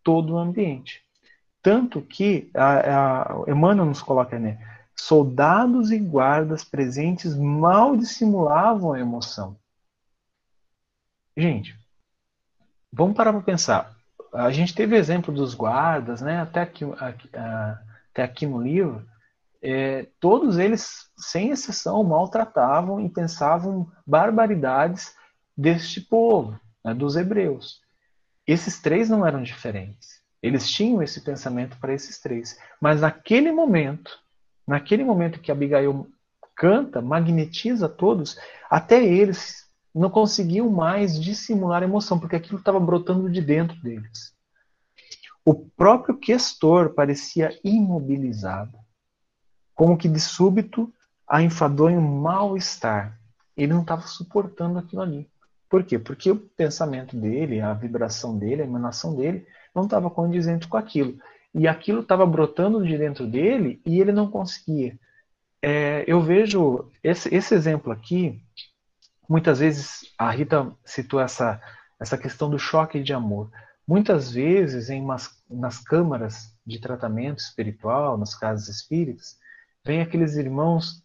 [0.02, 1.04] todo o ambiente.
[1.62, 4.58] Tanto que a, a Emmanuel nos coloca, né,
[4.96, 9.58] soldados e guardas presentes mal dissimulavam a emoção.
[11.36, 11.78] Gente,
[12.92, 13.96] vamos parar para pensar.
[14.34, 16.42] A gente teve exemplo dos guardas, né?
[16.42, 16.84] Até aqui,
[18.12, 19.08] até aqui no livro,
[19.62, 25.16] é, todos eles, sem exceção, maltratavam e pensavam barbaridades
[25.56, 27.82] deste povo, né, dos hebreus.
[28.46, 30.17] Esses três não eram diferentes.
[30.42, 32.60] Eles tinham esse pensamento para esses três.
[32.80, 34.12] Mas naquele momento,
[34.66, 36.08] naquele momento que Abigail
[36.56, 38.38] canta, magnetiza todos,
[38.70, 44.36] até eles não conseguiam mais dissimular emoção, porque aquilo estava brotando de dentro deles.
[45.44, 48.78] O próprio questor parecia imobilizado,
[49.74, 50.94] como que de súbito
[51.28, 53.20] a um mal-estar.
[53.56, 55.30] Ele não estava suportando aquilo ali.
[55.70, 56.00] Por quê?
[56.00, 59.46] Porque o pensamento dele, a vibração dele, a emanação dele,
[59.78, 61.18] não estava condizente com aquilo.
[61.54, 64.98] E aquilo estava brotando de dentro dele e ele não conseguia.
[65.62, 68.42] É, eu vejo esse, esse exemplo aqui
[69.28, 71.62] Muitas vezes, a Rita citou essa,
[72.00, 73.52] essa questão do choque de amor.
[73.86, 79.38] Muitas vezes, em umas, nas câmaras de tratamento espiritual, nas casas espíritas,
[79.84, 81.04] vem aqueles irmãos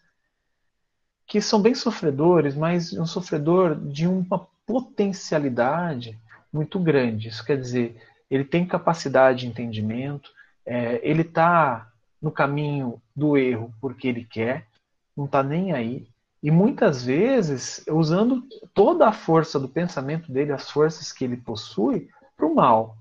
[1.27, 6.19] que são bem sofredores, mas um sofredor de uma potencialidade
[6.53, 7.29] muito grande.
[7.29, 8.01] Isso quer dizer,
[8.33, 10.31] ele tem capacidade de entendimento,
[10.65, 14.67] é, ele está no caminho do erro porque ele quer,
[15.15, 16.09] não está nem aí,
[16.43, 18.43] E muitas vezes usando
[18.75, 22.97] toda a força do pensamento dele, as forças que ele possui, para o mal.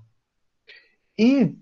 [1.18, 1.56] E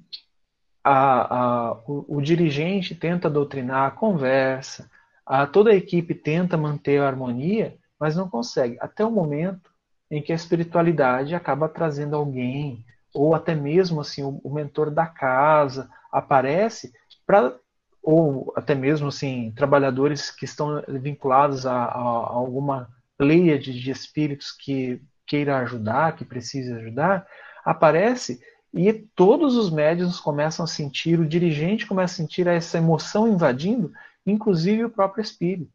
[0.82, 4.90] a, a, o, o, dirigente tenta doutrinar a conversa,
[5.24, 8.76] a, toda a equipe tenta manter a harmonia, mas não consegue.
[8.80, 9.70] Até o momento
[10.10, 12.84] em que a espiritualidade acaba trazendo alguém,
[13.14, 16.92] ou até mesmo assim o, o mentor da casa aparece
[17.26, 17.56] para
[18.02, 22.88] ou até mesmo assim trabalhadores que estão vinculados a, a, a alguma
[23.20, 27.26] leia de, de espíritos que queira ajudar, que precise ajudar,
[27.64, 28.40] aparece
[28.72, 33.92] e todos os médios começam a sentir, o dirigente começa a sentir essa emoção invadindo,
[34.24, 35.72] inclusive o próprio espírito.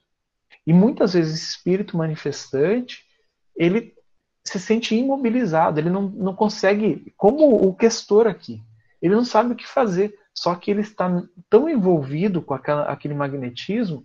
[0.65, 3.03] E muitas vezes esse espírito manifestante,
[3.55, 3.93] ele
[4.45, 8.61] se sente imobilizado, ele não, não consegue, como o questor aqui,
[9.01, 10.17] ele não sabe o que fazer.
[10.33, 14.03] Só que ele está tão envolvido com aquela, aquele magnetismo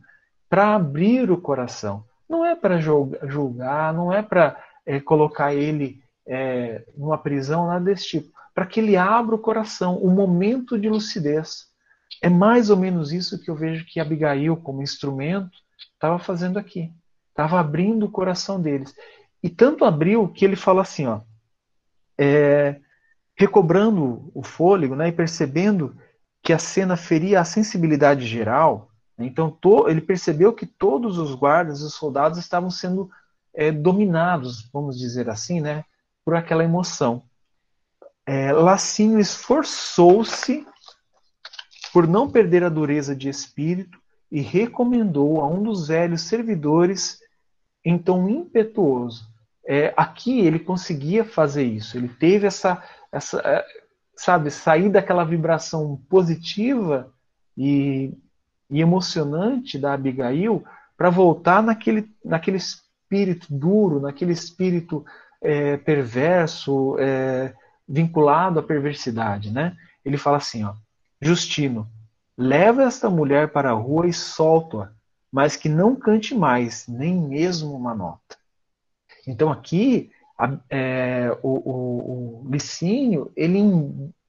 [0.48, 2.04] para abrir o coração.
[2.28, 8.06] Não é para julgar, não é para é, colocar ele é, numa prisão, nada desse
[8.06, 8.32] tipo.
[8.54, 11.66] Para que ele abra o coração, o momento de lucidez.
[12.22, 15.50] É mais ou menos isso que eu vejo que Abigail, como instrumento,
[15.92, 16.92] estava fazendo aqui.
[17.30, 18.94] Estava abrindo o coração deles.
[19.42, 21.20] E tanto abriu que ele fala assim, ó,
[22.18, 22.78] é,
[23.34, 25.96] recobrando o fôlego né, e percebendo
[26.42, 28.90] que a cena feria a sensibilidade geral.
[29.16, 29.26] Né?
[29.26, 33.10] Então to, ele percebeu que todos os guardas, os soldados estavam sendo
[33.54, 35.84] é, dominados, vamos dizer assim, né,
[36.24, 37.22] por aquela emoção.
[38.26, 40.66] É, Lacinho esforçou-se
[41.92, 43.98] por não perder a dureza de espírito
[44.30, 47.18] e recomendou a um dos velhos servidores,
[48.04, 49.29] tom impetuoso.
[49.72, 53.64] É, aqui ele conseguia fazer isso, ele teve essa, essa, é,
[54.16, 57.14] sabe, sair daquela vibração positiva
[57.56, 58.12] e,
[58.68, 60.64] e emocionante da Abigail
[60.96, 65.06] para voltar naquele, naquele espírito duro, naquele espírito
[65.40, 67.54] é, perverso, é,
[67.88, 69.76] vinculado à perversidade, né?
[70.04, 70.74] Ele fala assim, ó,
[71.22, 71.88] Justino,
[72.36, 74.90] leva esta mulher para a rua e solta-a,
[75.30, 78.39] mas que não cante mais, nem mesmo uma nota.
[79.26, 83.60] Então aqui a, é, o, o, o, Licínio, ele,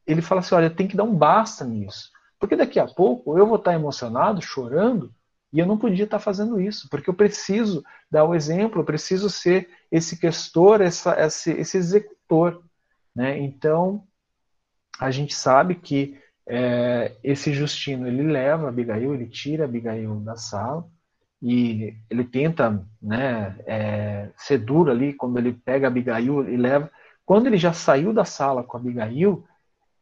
[0.06, 2.12] ele fala assim, olha, tem que dar um basta nisso.
[2.40, 5.14] Porque daqui a pouco eu vou estar emocionado, chorando,
[5.54, 9.30] e eu não podia estar fazendo isso, porque eu preciso dar o exemplo, eu preciso
[9.30, 12.64] ser esse questor, essa, esse, esse executor.
[13.14, 13.38] Né?
[13.40, 14.06] Então,
[15.00, 16.18] a gente sabe que
[16.48, 20.88] é, esse Justino, ele leva Abigail, ele tira Abigail da sala,
[21.42, 26.92] e ele tenta né, é, ser duro ali quando ele pega Abigail e leva.
[27.26, 29.44] Quando ele já saiu da sala com Abigail,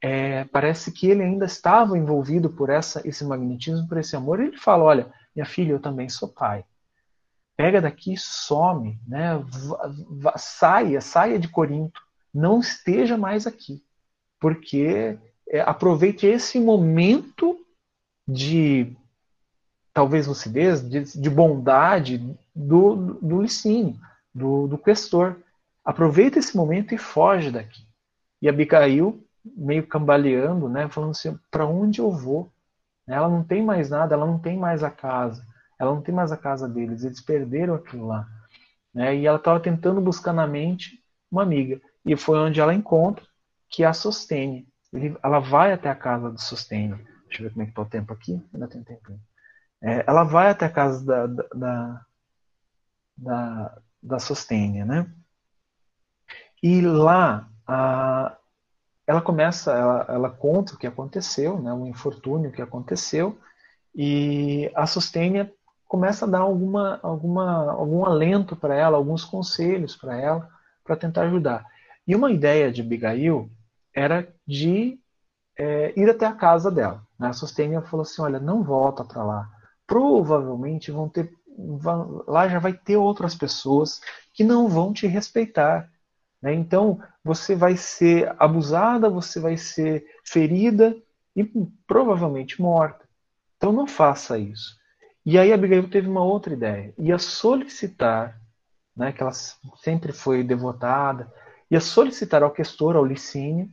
[0.02, 4.40] é, parece que ele ainda estava envolvido por essa, esse magnetismo, por esse amor.
[4.40, 6.66] Ele fala: Olha, minha filha, eu também sou pai.
[7.56, 9.32] Pega daqui, some, né?
[10.38, 12.02] saia, saia de Corinto,
[12.34, 13.84] não esteja mais aqui,
[14.40, 15.20] porque
[15.50, 17.58] é, aproveite esse momento
[18.26, 18.96] de
[19.94, 24.00] talvez lucidez, de, de bondade do, do licínio,
[24.34, 25.38] do, do questor.
[25.84, 27.88] Aproveita esse momento e foge daqui.
[28.42, 32.52] E Abigail, meio cambaleando, né, falando assim, para onde eu vou?
[33.08, 35.44] Ela não tem mais nada, ela não tem mais a casa,
[35.80, 38.28] ela não tem mais a casa deles, eles perderam aquilo lá.
[38.94, 41.82] Né, e ela estava tentando buscar na mente uma amiga.
[42.06, 43.26] E foi onde ela encontra
[43.70, 44.68] que a sustene.
[45.24, 46.96] ela vai até a casa do sustene.
[47.28, 48.42] Deixa eu ver como é que está o tempo aqui.
[48.54, 49.20] Ainda tem tempo.
[49.82, 52.06] É, ela vai até a casa da, da,
[53.18, 55.10] da, da Sostênia, né?
[56.62, 58.38] E lá a,
[59.08, 63.40] ela começa, ela, ela, conta o que aconteceu, né, o infortúnio que aconteceu,
[63.96, 65.52] e a Sostênia
[65.88, 70.50] começa a dar alguma, alguma, algum alento para ela, alguns conselhos para ela,
[70.84, 71.66] para tentar ajudar.
[72.06, 73.50] E uma ideia de Abigail
[73.94, 75.00] era de
[75.58, 77.02] é, ir até a casa dela.
[77.18, 77.30] Né?
[77.30, 79.50] A Sostênia falou assim: olha, não volta para lá
[79.90, 81.34] provavelmente vão ter
[82.28, 84.00] lá já vai ter outras pessoas
[84.34, 85.92] que não vão te respeitar.
[86.42, 86.54] Né?
[86.54, 90.96] Então você vai ser abusada, você vai ser ferida
[91.36, 91.44] e
[91.86, 93.04] provavelmente morta.
[93.58, 94.78] Então não faça isso.
[95.26, 98.40] E aí Abigail teve uma outra ideia, ia solicitar,
[98.96, 101.32] né, que ela sempre foi devotada,
[101.70, 103.70] ia solicitar ao questor, ao Licínio,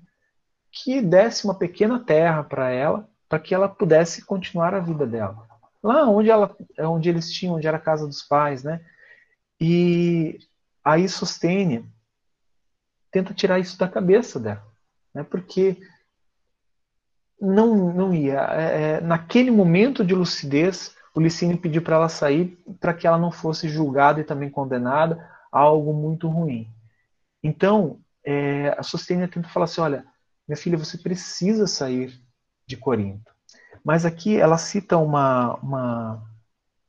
[0.73, 5.47] que desse uma pequena terra para ela, para que ela pudesse continuar a vida dela
[5.87, 8.84] lá onde, ela, onde eles tinham, onde era a casa dos pais, né?
[9.61, 10.39] E
[10.84, 11.89] aí Sostene
[13.11, 14.66] tenta tirar isso da cabeça dela,
[15.14, 15.22] né?
[15.22, 15.78] Porque
[17.41, 18.41] não, não ia.
[18.53, 23.18] É, é, naquele momento de lucidez, o Licínio pediu para ela sair para que ela
[23.18, 25.16] não fosse julgada e também condenada
[25.53, 26.68] a algo muito ruim.
[27.43, 30.05] Então, é, a Sostênia tenta falar assim: olha,
[30.49, 32.20] minha filha, você precisa sair
[32.66, 33.36] de Corinto.
[33.87, 36.20] Mas aqui ela cita uma, uma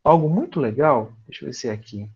[0.04, 1.12] algo muito legal.
[1.28, 2.10] Deixa eu ver se é aqui.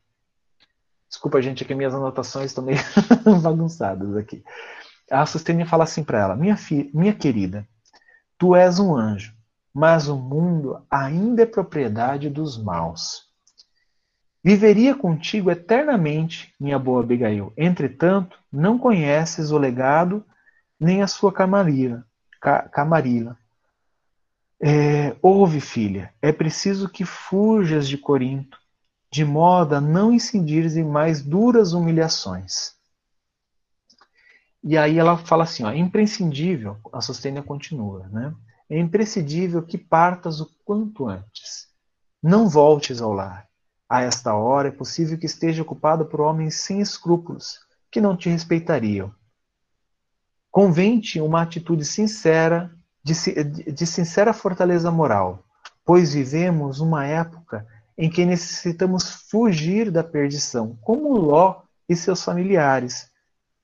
[1.07, 2.79] Desculpa, gente, é que minhas anotações estão meio
[3.43, 4.43] bagunçadas aqui.
[5.11, 7.67] A Sustênia fala assim para ela: minha, filha, minha querida,
[8.39, 9.35] tu és um anjo,
[9.71, 13.29] mas o mundo ainda é propriedade dos maus.
[14.43, 17.53] Viveria contigo eternamente, minha boa Abigail.
[17.55, 20.25] Entretanto, não conheces o legado
[20.79, 22.03] nem a sua camarila.
[22.71, 23.37] camarila.
[24.63, 28.59] É, ouve, filha, é preciso que fujas de Corinto,
[29.11, 32.75] de modo a não incendires em mais duras humilhações.
[34.63, 38.35] E aí ela fala assim, ó, é imprescindível, a Sostênia continua, né?
[38.69, 41.67] É imprescindível que partas o quanto antes.
[42.21, 43.47] Não voltes ao lar.
[43.89, 47.59] A esta hora é possível que esteja ocupado por homens sem escrúpulos,
[47.91, 49.13] que não te respeitariam.
[50.51, 52.71] Convente uma atitude sincera,
[53.03, 55.43] de, de sincera fortaleza moral,
[55.85, 57.65] pois vivemos uma época
[57.97, 63.09] em que necessitamos fugir da perdição, como Ló e seus familiares,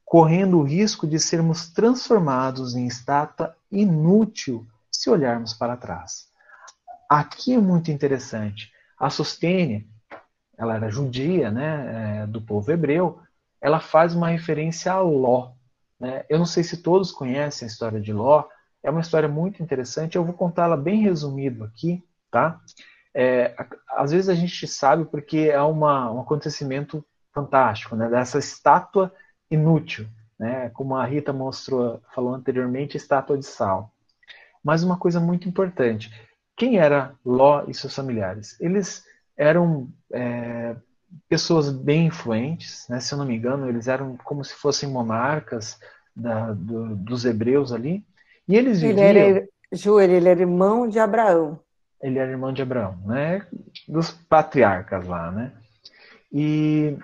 [0.03, 6.27] correndo o risco de sermos transformados em estátua inútil se olharmos para trás.
[7.09, 8.71] Aqui é muito interessante.
[8.99, 9.85] A Sostênia,
[10.57, 13.19] ela era judia, né, é, do povo hebreu,
[13.61, 15.51] ela faz uma referência a Ló.
[15.99, 16.25] Né?
[16.29, 18.45] Eu não sei se todos conhecem a história de Ló,
[18.87, 22.61] é uma história muito interessante, eu vou contá-la bem resumido aqui, tá?
[23.13, 23.53] É,
[23.89, 28.09] às vezes a gente sabe porque é uma, um acontecimento fantástico, né?
[28.09, 29.13] Dessa estátua
[29.51, 30.07] inútil,
[30.39, 30.69] né?
[30.69, 33.91] Como a Rita mostrou, falou anteriormente, estátua de sal.
[34.63, 36.09] Mas uma coisa muito importante:
[36.55, 38.55] quem era Ló e seus familiares?
[38.61, 39.03] Eles
[39.35, 40.77] eram é,
[41.27, 43.01] pessoas bem influentes, né?
[43.01, 45.77] se eu não me engano, eles eram como se fossem monarcas
[46.15, 48.05] da, do, dos hebreus ali.
[48.47, 49.05] E eles viviam.
[49.05, 51.59] Ele era, Ju, ele era irmão de Abraão.
[52.01, 53.45] Ele era irmão de Abraão, né?
[53.87, 55.51] Dos patriarcas lá, né?
[56.31, 56.97] E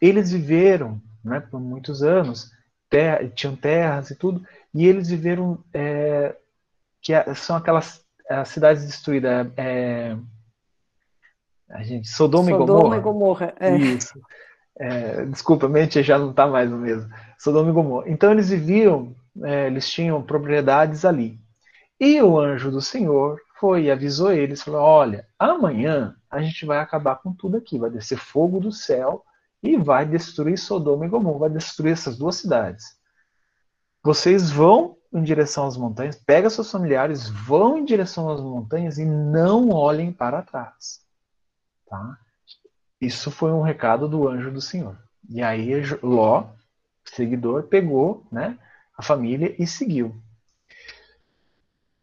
[0.00, 2.50] eles viveram, né, por muitos anos,
[2.88, 6.36] ter, tinham terras e tudo, e eles viveram é,
[7.00, 9.48] que é, são aquelas as cidades destruídas.
[9.56, 10.16] É,
[11.70, 12.96] a gente, Sodoma, Sodoma e Gomorra.
[12.96, 13.76] E Gomorra é.
[13.76, 14.20] Isso.
[14.76, 17.08] É, desculpa, mente já não está mais no mesmo.
[17.38, 18.08] Sodoma e Gomorra.
[18.08, 21.38] Então eles viviam, é, eles tinham propriedades ali.
[21.98, 26.78] E o anjo do Senhor foi e avisou eles, falou: olha, amanhã a gente vai
[26.78, 29.24] acabar com tudo aqui, vai descer fogo do céu
[29.62, 32.84] e vai destruir Sodoma e Gomorra, vai destruir essas duas cidades.
[34.02, 39.04] Vocês vão em direção às montanhas, pega seus familiares, vão em direção às montanhas e
[39.04, 41.00] não olhem para trás.
[41.86, 42.18] Tá?
[43.00, 44.98] Isso foi um recado do anjo do Senhor.
[45.28, 45.70] E aí
[46.02, 46.48] Ló,
[47.04, 48.58] seguidor, pegou né,
[48.96, 50.14] a família e seguiu.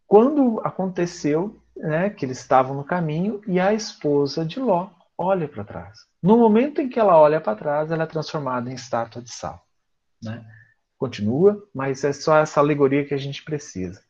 [0.06, 5.64] Quando aconteceu né, que eles estavam no caminho e a esposa de Ló olha para
[5.64, 6.06] trás.
[6.22, 9.66] No momento em que ela olha para trás, ela é transformada em estátua de sal.
[10.22, 10.44] Né?
[11.02, 14.00] continua, mas é só essa alegoria que a gente precisa.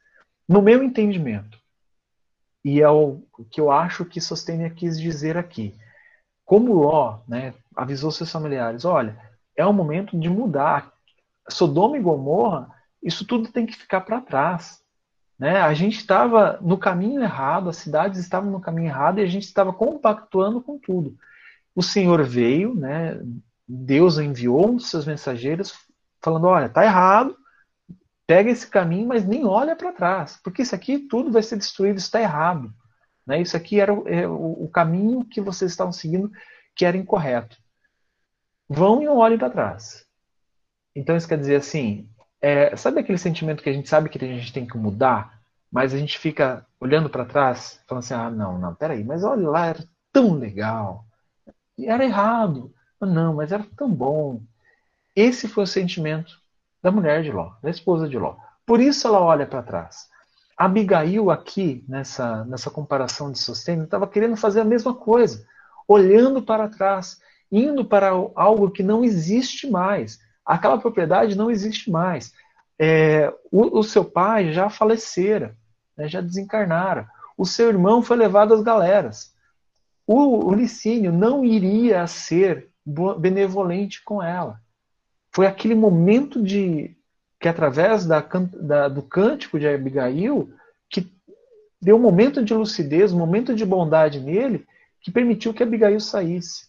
[0.47, 1.59] No meu entendimento,
[2.63, 5.75] e é o que eu acho que Sostênia quis dizer aqui,
[6.45, 9.19] como Ló né, avisou seus familiares, olha,
[9.57, 10.92] é o momento de mudar.
[11.49, 12.71] Sodoma e Gomorra,
[13.03, 14.83] isso tudo tem que ficar para trás.
[15.39, 15.61] Né?
[15.61, 19.45] A gente estava no caminho errado, as cidades estavam no caminho errado e a gente
[19.45, 21.17] estava compactuando com tudo.
[21.75, 23.21] O Senhor veio, né?
[23.67, 25.75] Deus enviou um dos seus mensageiros,
[26.21, 27.37] falando: olha, tá errado,
[28.27, 31.99] pega esse caminho, mas nem olha para trás, porque isso aqui tudo vai ser destruído,
[31.99, 32.73] está errado.
[33.27, 33.41] Né?
[33.41, 36.31] Isso aqui era o, é, o, caminho que vocês estavam seguindo
[36.75, 37.57] que era incorreto.
[38.69, 40.05] Vão e não olhem para trás.
[40.95, 42.09] Então isso quer dizer assim,
[42.41, 45.41] é, sabe aquele sentimento que a gente sabe que a gente tem que mudar,
[45.71, 49.49] mas a gente fica olhando para trás, falando assim, ah, não, não, peraí, mas olha
[49.49, 51.07] lá, era tão legal.
[51.79, 52.73] Era errado.
[53.01, 54.43] Não, mas era tão bom.
[55.17, 56.41] Esse foi o sentimento
[56.83, 58.37] da mulher de Ló, da esposa de Ló.
[58.67, 60.09] Por isso ela olha para trás.
[60.57, 65.45] Abigail aqui, nessa, nessa comparação de sustento, estava querendo fazer a mesma coisa,
[65.89, 67.21] olhando para trás,
[67.51, 70.21] indo para algo que não existe mais.
[70.45, 72.33] Aquela propriedade não existe mais.
[72.79, 75.57] É, o, o, seu pai já falecera,
[75.97, 77.09] né, já desencarnara.
[77.37, 79.33] O seu irmão foi levado às galeras.
[80.07, 82.69] O, o Licínio não iria ser
[83.19, 84.61] benevolente com ela
[85.33, 86.95] foi aquele momento de
[87.41, 90.53] que através da, da, do cântico de Abigail
[90.89, 91.11] que
[91.81, 94.65] deu um momento de lucidez, um momento de bondade nele,
[95.01, 96.67] que permitiu que Abigail saísse.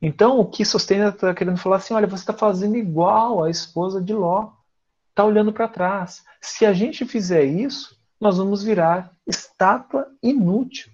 [0.00, 4.00] Então, o que Sostena está querendo falar assim: olha, você está fazendo igual a esposa
[4.00, 4.52] de Ló,
[5.10, 6.24] está olhando para trás.
[6.40, 10.90] Se a gente fizer isso, nós vamos virar estátua inútil,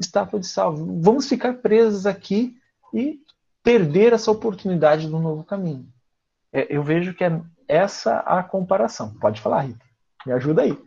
[0.00, 0.74] estátua de sal.
[0.74, 2.56] Vamos ficar presos aqui
[2.92, 3.20] e
[3.62, 5.86] perder essa oportunidade do novo caminho.
[6.52, 9.14] É, eu vejo que é essa a comparação.
[9.14, 9.84] Pode falar, Rita.
[10.26, 10.78] Me ajuda aí.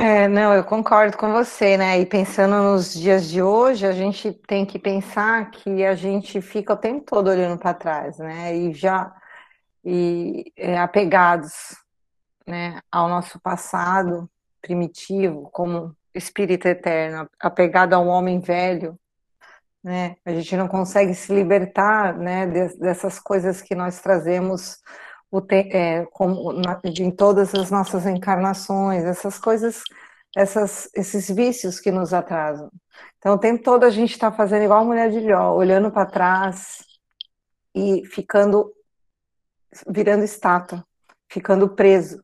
[0.00, 1.98] É, não, eu concordo com você, né?
[1.98, 6.72] E pensando nos dias de hoje, a gente tem que pensar que a gente fica
[6.72, 8.54] o tempo todo olhando para trás, né?
[8.56, 9.12] E já
[9.84, 11.52] e é, apegados,
[12.46, 14.30] né, ao nosso passado
[14.62, 18.98] primitivo, como espírito eterno, apegado ao homem velho,
[19.82, 20.16] né?
[20.24, 22.46] A gente não consegue se libertar, né,
[22.78, 24.78] dessas coisas que nós trazemos
[25.46, 29.82] te, é, como, na, em todas as nossas encarnações, essas coisas,
[30.36, 32.70] essas, esses vícios que nos atrasam.
[33.18, 36.06] Então, o tempo todo a gente está fazendo igual a mulher de Ló, olhando para
[36.06, 36.78] trás
[37.74, 38.72] e ficando,
[39.86, 40.84] virando estátua,
[41.28, 42.22] ficando preso,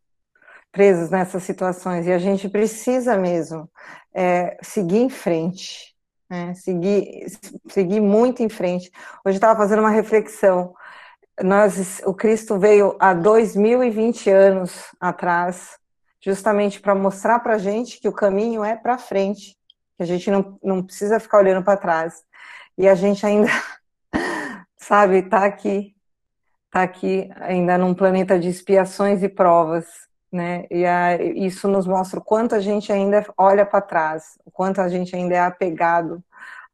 [0.72, 2.06] presos nessas situações.
[2.06, 3.70] E a gente precisa mesmo
[4.12, 5.94] é, seguir em frente,
[6.28, 6.54] né?
[6.54, 7.26] seguir,
[7.68, 8.90] seguir muito em frente.
[9.24, 10.74] Hoje estava fazendo uma reflexão
[11.42, 15.76] nós, o Cristo veio há 2020 anos atrás,
[16.20, 19.56] justamente para mostrar para a gente que o caminho é para frente,
[19.96, 22.22] que a gente não, não precisa ficar olhando para trás.
[22.78, 23.50] E a gente ainda,
[24.76, 25.94] sabe, está aqui,
[26.66, 29.86] está aqui ainda num planeta de expiações e provas,
[30.30, 30.66] né?
[30.70, 34.80] E a, isso nos mostra o quanto a gente ainda olha para trás, o quanto
[34.80, 36.22] a gente ainda é apegado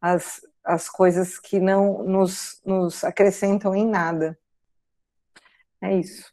[0.00, 4.38] às, às coisas que não nos, nos acrescentam em nada.
[5.82, 6.30] É isso.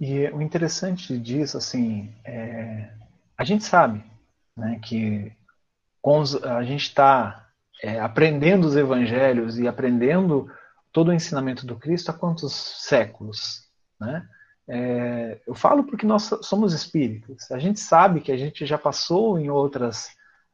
[0.00, 2.90] E o interessante disso, assim, é,
[3.36, 4.02] a gente sabe
[4.56, 5.32] né, que
[6.44, 7.48] a gente está
[7.82, 10.50] é, aprendendo os evangelhos e aprendendo
[10.92, 12.52] todo o ensinamento do Cristo há quantos
[12.82, 13.64] séculos,
[13.98, 14.28] né?
[14.66, 17.50] É, eu falo porque nós somos espíritos.
[17.50, 20.08] A gente sabe que a gente já passou em outras,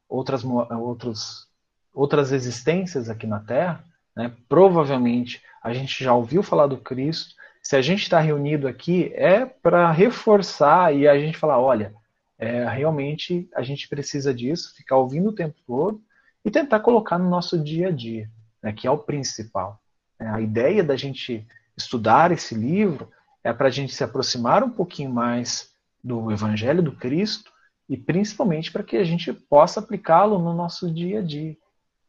[0.08, 1.46] outras, outros,
[1.94, 3.84] outras existências aqui na Terra.
[4.16, 4.34] Né?
[4.48, 9.44] Provavelmente a gente já ouviu falar do Cristo, se a gente está reunido aqui, é
[9.44, 11.94] para reforçar e a gente falar: olha,
[12.38, 16.02] é, realmente a gente precisa disso, ficar ouvindo o tempo todo
[16.44, 18.30] e tentar colocar no nosso dia a dia,
[18.62, 19.78] né, que é o principal.
[20.18, 21.46] É, a ideia da gente
[21.76, 23.10] estudar esse livro
[23.44, 25.70] é para a gente se aproximar um pouquinho mais
[26.02, 27.50] do Evangelho do Cristo
[27.88, 31.56] e principalmente para que a gente possa aplicá-lo no nosso dia a dia.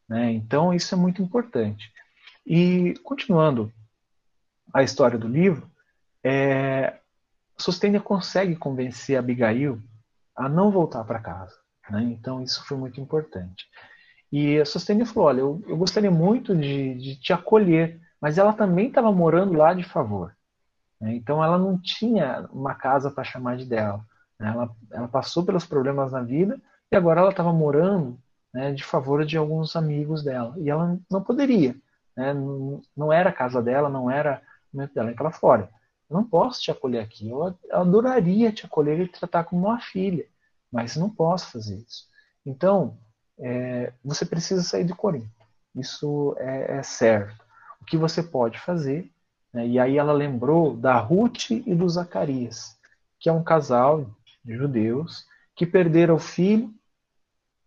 [0.08, 0.32] Né?
[0.32, 1.90] Então, isso é muito importante.
[2.46, 3.72] E, continuando
[4.72, 5.70] a história do livro,
[6.24, 6.98] é,
[7.56, 9.80] Sostênia consegue convencer Abigail
[10.34, 11.54] a não voltar para casa.
[11.90, 12.02] Né?
[12.04, 13.66] Então isso foi muito importante.
[14.30, 18.52] E a Sostênia falou: Olha, eu, eu gostaria muito de, de, te acolher, mas ela
[18.52, 20.34] também estava morando lá de favor.
[21.00, 21.14] Né?
[21.14, 24.04] Então ela não tinha uma casa para chamar de dela.
[24.38, 24.48] Né?
[24.48, 26.60] Ela, ela passou pelos problemas na vida
[26.90, 28.18] e agora ela estava morando
[28.52, 30.54] né, de favor de alguns amigos dela.
[30.58, 31.76] E ela não poderia.
[32.16, 32.32] Né?
[32.32, 34.42] Não, não era a casa dela, não era
[34.72, 35.68] dela é que ela fora.
[36.08, 37.28] Eu não posso te acolher aqui.
[37.28, 40.26] Eu adoraria te acolher e te tratar como uma filha,
[40.70, 42.06] mas não posso fazer isso.
[42.44, 42.98] Então,
[43.38, 45.30] é, você precisa sair de Corinto.
[45.74, 47.42] Isso é, é certo.
[47.80, 49.10] O que você pode fazer?
[49.52, 49.66] Né?
[49.66, 52.78] E aí ela lembrou da Ruth e do Zacarias,
[53.18, 54.06] que é um casal
[54.44, 56.72] de judeus que perderam o filho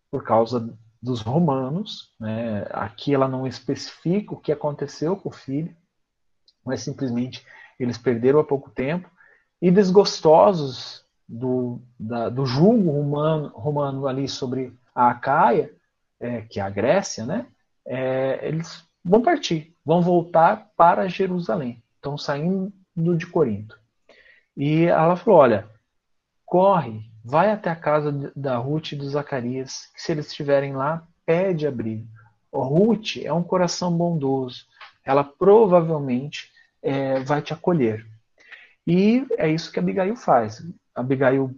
[0.09, 2.13] por causa dos romanos.
[2.19, 2.65] Né?
[2.71, 5.75] Aqui ela não especifica o que aconteceu com o filho,
[6.66, 7.45] mas simplesmente
[7.80, 9.09] eles perderam há pouco tempo
[9.61, 15.72] e desgostosos do, da, do julgo romano, romano ali sobre a Acaia,
[16.20, 17.47] é, que é a Grécia, né?
[17.86, 21.84] É, eles vão partir, vão voltar para Jerusalém.
[21.95, 22.72] Estão saindo
[23.18, 23.78] de Corinto.
[24.55, 25.68] E ela falou: olha,
[26.45, 31.05] corre, vai até a casa da Ruth e do Zacarias, que se eles estiverem lá,
[31.26, 32.07] pede abrigo.
[32.53, 34.66] Ruth é um coração bondoso.
[35.03, 36.51] Ela provavelmente
[36.86, 38.05] é, vai te acolher.
[38.86, 40.63] E é isso que Abigail faz.
[40.93, 41.49] Abigail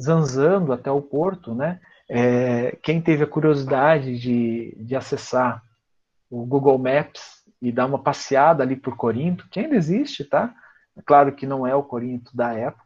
[0.00, 1.80] zanzando até o porto, né?
[2.08, 5.62] É, quem teve a curiosidade de, de acessar
[6.28, 10.54] o Google Maps e dar uma passeada ali por Corinto, que ainda existe, tá?
[10.96, 12.84] É claro que não é o Corinto da época,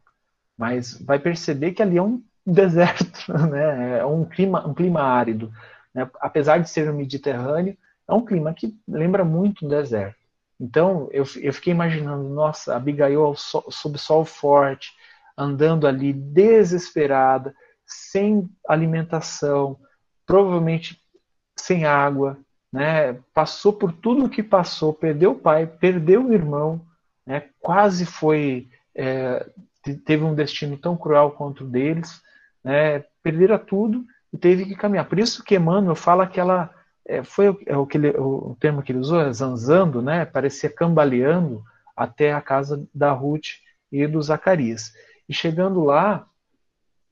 [0.57, 3.99] mas vai perceber que ali é um deserto, né?
[3.99, 5.51] É um clima, um clima árido.
[5.93, 6.09] Né?
[6.21, 10.24] Apesar de ser no Mediterrâneo, é um clima que lembra muito um deserto.
[10.59, 14.93] Então, eu, eu fiquei imaginando, nossa, Abigail sob sol forte,
[15.37, 17.53] andando ali desesperada,
[17.85, 19.77] sem alimentação,
[20.25, 21.01] provavelmente
[21.57, 22.37] sem água,
[22.71, 23.13] né?
[23.33, 26.85] Passou por tudo o que passou, perdeu o pai, perdeu o irmão,
[27.25, 27.49] né?
[27.59, 29.45] Quase foi é,
[30.05, 32.21] teve um destino tão cruel quanto o deles,
[32.63, 33.03] né?
[33.21, 35.07] Perderam tudo e teve que caminhar.
[35.07, 36.73] Por isso que Emmanuel fala que ela
[37.07, 40.25] é, foi o, é o, que ele, o, termo que ele usou, é zanzando, né?
[40.25, 41.63] Parecia cambaleando
[41.95, 43.59] até a casa da Ruth
[43.91, 44.93] e do Zacarias.
[45.29, 46.27] E chegando lá,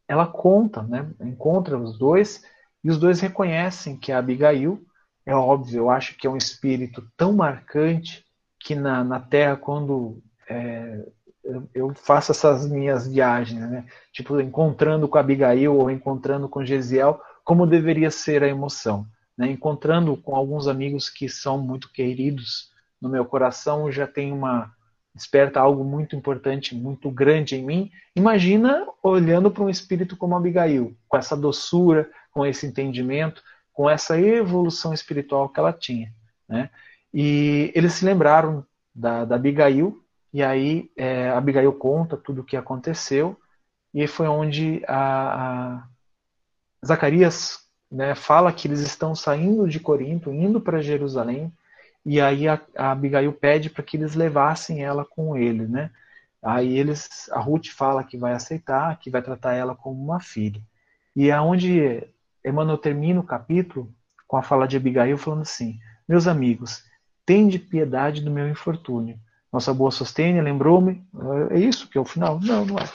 [0.07, 1.09] ela conta, né?
[1.21, 2.43] Encontra os dois
[2.83, 4.83] e os dois reconhecem que a Abigail,
[5.25, 8.25] é óbvio, eu acho que é um espírito tão marcante
[8.59, 11.05] que na, na Terra, quando é,
[11.43, 13.85] eu, eu, faço essas minhas viagens, né?
[14.11, 19.05] Tipo, encontrando com a Abigail ou encontrando com Gesiel, como deveria ser a emoção.
[19.37, 19.51] Né?
[19.51, 22.71] Encontrando com alguns amigos que são muito queridos
[23.01, 24.73] no meu coração, já tem uma
[25.13, 27.91] desperta algo muito importante, muito grande em mim.
[28.15, 34.19] Imagina olhando para um espírito como Abigail, com essa doçura, com esse entendimento, com essa
[34.19, 36.11] evolução espiritual que ela tinha.
[36.47, 36.69] Né?
[37.13, 40.03] E eles se lembraram da, da Abigail,
[40.33, 43.39] e aí é, Abigail conta tudo o que aconteceu,
[43.93, 45.87] e foi onde a, a
[46.83, 47.62] Zacarias
[47.93, 51.53] né, fala que eles estão saindo de Corinto, indo para Jerusalém,
[52.03, 55.91] e aí a, a Abigail pede para que eles levassem ela com ele, né?
[56.41, 60.61] Aí eles, a Ruth fala que vai aceitar, que vai tratar ela como uma filha.
[61.15, 62.03] E é onde
[62.43, 63.93] Emmanuel termina o capítulo
[64.27, 65.79] com a fala de Abigail falando assim:
[66.09, 66.83] Meus amigos,
[67.25, 69.17] tende piedade do meu infortúnio.
[69.51, 71.05] Nossa boa sostênia lembrou-me.
[71.51, 72.39] É isso que é o final?
[72.41, 72.89] Não, não é.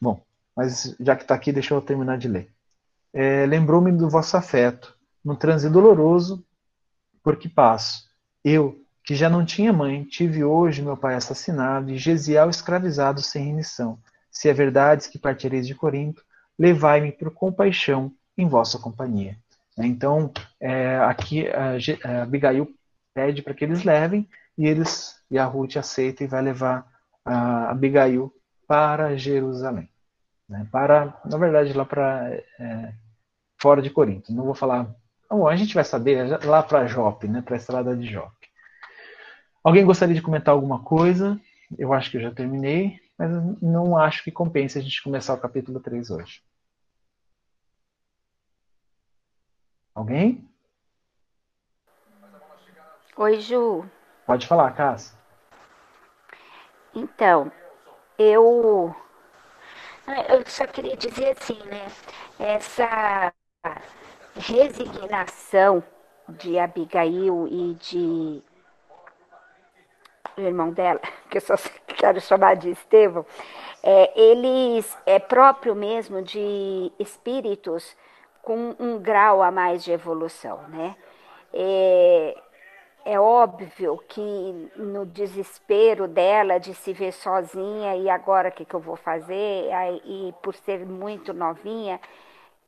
[0.00, 0.24] Bom,
[0.56, 2.53] mas já que está aqui, deixa eu terminar de ler.
[3.14, 4.94] É, lembrou-me do vosso afeto,
[5.24, 6.44] no transe doloroso
[7.22, 8.04] por que passo.
[8.44, 13.44] Eu, que já não tinha mãe, tive hoje meu pai assassinado e Gesiel escravizado sem
[13.44, 13.98] remissão.
[14.30, 16.22] Se é verdade que partireis de Corinto,
[16.58, 19.36] levai-me por compaixão em vossa companhia.
[19.78, 22.68] Então, é, aqui a, Abigail
[23.12, 26.86] pede para que eles levem e eles e a Ruth aceita e vai levar
[27.24, 28.32] a Abigail
[28.66, 29.88] para Jerusalém,
[30.48, 30.66] né?
[30.70, 32.92] para, na verdade, lá para é,
[33.64, 34.30] fora de Corinto.
[34.30, 34.94] Não vou falar.
[35.30, 37.40] Bom, a gente vai saber lá para Jope, né?
[37.40, 38.46] Para a estrada de Jope.
[39.64, 41.40] Alguém gostaria de comentar alguma coisa?
[41.78, 43.30] Eu acho que eu já terminei mas
[43.62, 46.42] não acho que compense a gente começar o capítulo 3 hoje.
[49.94, 50.48] Alguém?
[53.16, 53.88] Oi, Ju.
[54.26, 55.16] Pode falar, Cássia.
[56.92, 57.52] Então,
[58.18, 58.94] eu
[60.28, 61.86] eu só queria dizer assim, né?
[62.38, 63.32] Essa
[64.36, 65.82] resignação
[66.28, 68.42] de Abigail e de
[70.36, 71.00] o irmão dela,
[71.30, 71.54] que eu só
[71.86, 73.24] quero chamar de Estevão,
[73.82, 77.96] é, eles é próprio mesmo de espíritos
[78.42, 80.96] com um grau a mais de evolução, né?
[81.52, 82.36] É,
[83.04, 88.74] é óbvio que no desespero dela de se ver sozinha e agora o que, que
[88.74, 89.68] eu vou fazer,
[90.04, 92.00] e por ser muito novinha,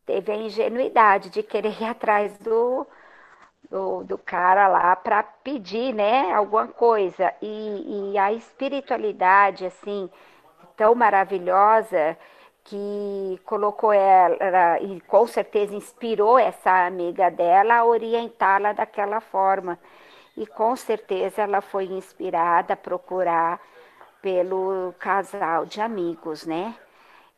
[0.06, 2.86] teve a ingenuidade de querer ir atrás do,
[3.70, 7.34] do, do cara lá para pedir, né, alguma coisa.
[7.42, 10.08] E, e a espiritualidade, assim,
[10.76, 12.16] tão maravilhosa
[12.64, 19.78] que colocou ela e com certeza inspirou essa amiga dela a orientá-la daquela forma.
[20.36, 23.60] E com certeza ela foi inspirada a procurar
[24.20, 26.74] pelo casal de amigos, né?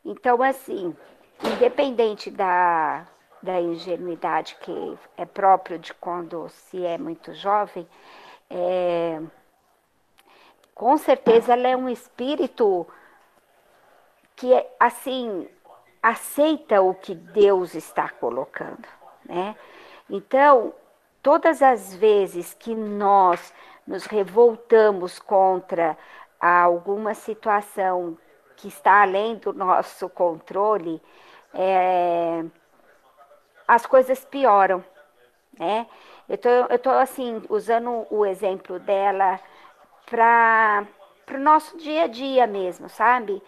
[0.03, 0.95] Então, assim,
[1.43, 3.05] independente da,
[3.41, 7.87] da ingenuidade que é próprio de quando se é muito jovem,
[8.49, 9.21] é,
[10.73, 12.87] com certeza ela é um espírito
[14.35, 15.47] que, assim,
[16.01, 18.87] aceita o que Deus está colocando,
[19.25, 19.55] né?
[20.09, 20.73] Então,
[21.21, 23.53] todas as vezes que nós
[23.85, 25.97] nos revoltamos contra
[26.39, 28.17] alguma situação
[28.55, 31.01] que está além do nosso controle,
[31.53, 32.43] é,
[33.67, 34.83] as coisas pioram,
[35.57, 35.87] né?
[36.27, 39.39] Eu tô, eu tô assim, usando o exemplo dela
[40.05, 40.85] para
[41.33, 43.41] o nosso dia a dia mesmo, sabe?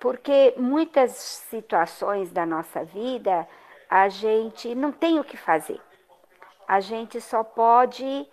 [0.00, 3.48] Porque muitas situações da nossa vida
[3.88, 5.80] a gente não tem o que fazer.
[6.66, 8.28] A gente só pode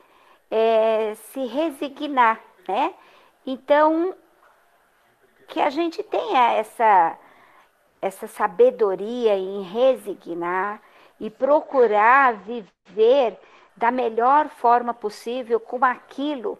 [0.50, 2.94] é, se resignar, né?
[3.46, 4.16] Então,
[5.48, 7.18] que a gente tenha essa,
[8.02, 10.82] essa sabedoria em resignar,
[11.22, 13.38] e procurar viver
[13.78, 16.58] da melhor forma possível com aquilo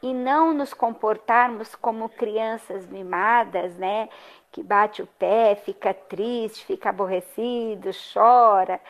[0.00, 4.08] e não nos comportarmos como crianças mimadas, né?
[4.52, 8.80] Que bate o pé, fica triste, fica aborrecido, chora.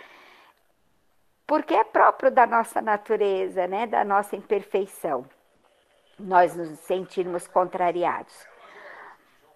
[1.46, 3.86] Porque é próprio da nossa natureza, né?
[3.86, 5.24] Da nossa imperfeição.
[6.18, 8.46] Nós nos sentirmos contrariados.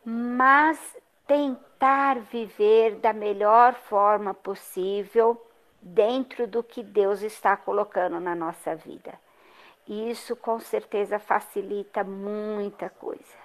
[0.03, 0.97] Mas
[1.81, 5.41] tentar viver da melhor forma possível
[5.81, 9.19] dentro do que Deus está colocando na nossa vida.
[9.89, 13.41] E isso com certeza facilita muita coisa.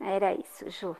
[0.00, 0.96] Era isso, Ju.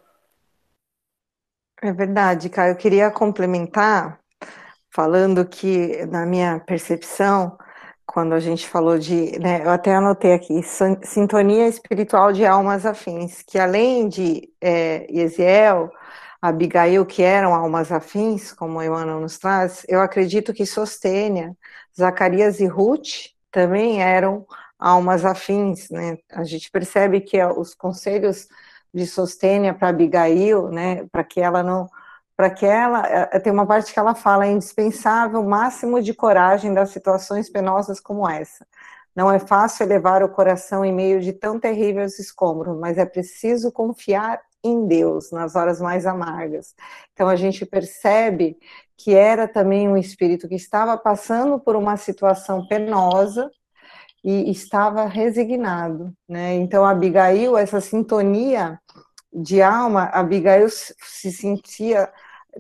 [1.83, 2.73] É verdade, Caio.
[2.73, 4.21] Eu queria complementar
[4.95, 7.59] falando que, na minha percepção,
[8.07, 10.61] quando a gente falou de, né, eu até anotei aqui,
[11.03, 15.07] sintonia espiritual de almas afins, que além de é,
[16.41, 21.57] Abigail, que eram almas afins, como Emmanuel nos traz, eu acredito que Sostênia,
[21.97, 24.47] Zacarias e Ruth também eram
[24.79, 26.19] almas afins, né?
[26.31, 28.49] A gente percebe que os conselhos
[28.95, 31.89] de Sostênia para Abigail, né, para que ela não
[32.37, 36.12] para que ela, eh, tem uma parte que ela fala, é indispensável o máximo de
[36.12, 38.66] coragem das situações penosas como essa.
[39.14, 43.72] Não é fácil elevar o coração em meio de tão terríveis escombros, mas é preciso
[43.72, 46.74] confiar em Deus nas horas mais amargas.
[47.12, 48.59] Então a gente percebe
[48.97, 53.51] que era também um espírito que estava passando por uma situação penosa
[54.24, 56.55] e estava resignado, né?
[56.55, 58.78] Então Abigail, essa sintonia
[59.32, 62.11] de alma, Abigail se sentia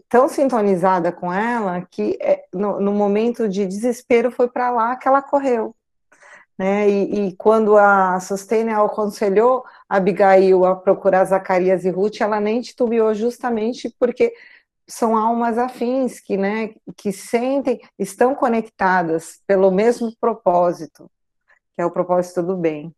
[0.08, 5.08] tão sintonizada com ela que é, no, no momento de desespero foi para lá que
[5.08, 5.74] ela correu.
[6.58, 6.88] Né?
[6.88, 13.12] E, e, quando a Sostênia aconselhou Abigail a procurar Zacarias e Ruth, ela nem titubeou
[13.12, 14.32] justamente porque
[14.88, 21.10] são almas afins que, né, que sentem, estão conectadas pelo mesmo propósito,
[21.74, 22.94] que é o propósito do bem.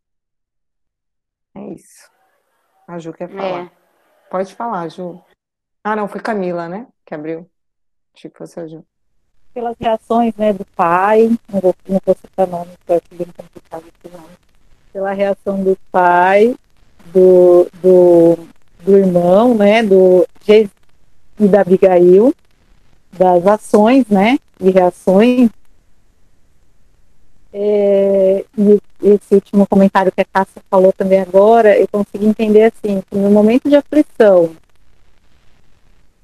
[1.55, 2.09] É isso.
[2.87, 3.65] A Ju quer falar.
[3.65, 3.71] É.
[4.29, 5.21] Pode falar, Ju.
[5.83, 6.87] Ah, não, foi Camila, né?
[7.05, 7.49] Que abriu.
[8.15, 8.83] Achei que a.
[9.53, 13.83] Pelas reações né, do pai, não vou, não vou citar nome, porque é bem complicado
[13.87, 14.29] esse nome.
[14.93, 16.55] Pela reação do pai,
[17.13, 18.47] do, do,
[18.83, 19.81] do irmão, né?
[19.81, 20.25] Do
[21.39, 22.33] e da Abigail,
[23.13, 24.37] das ações, né?
[24.59, 25.49] E reações.
[27.51, 33.01] É, e esse último comentário que a Cássia falou também agora, eu consegui entender assim,
[33.09, 34.55] que no momento de aflição,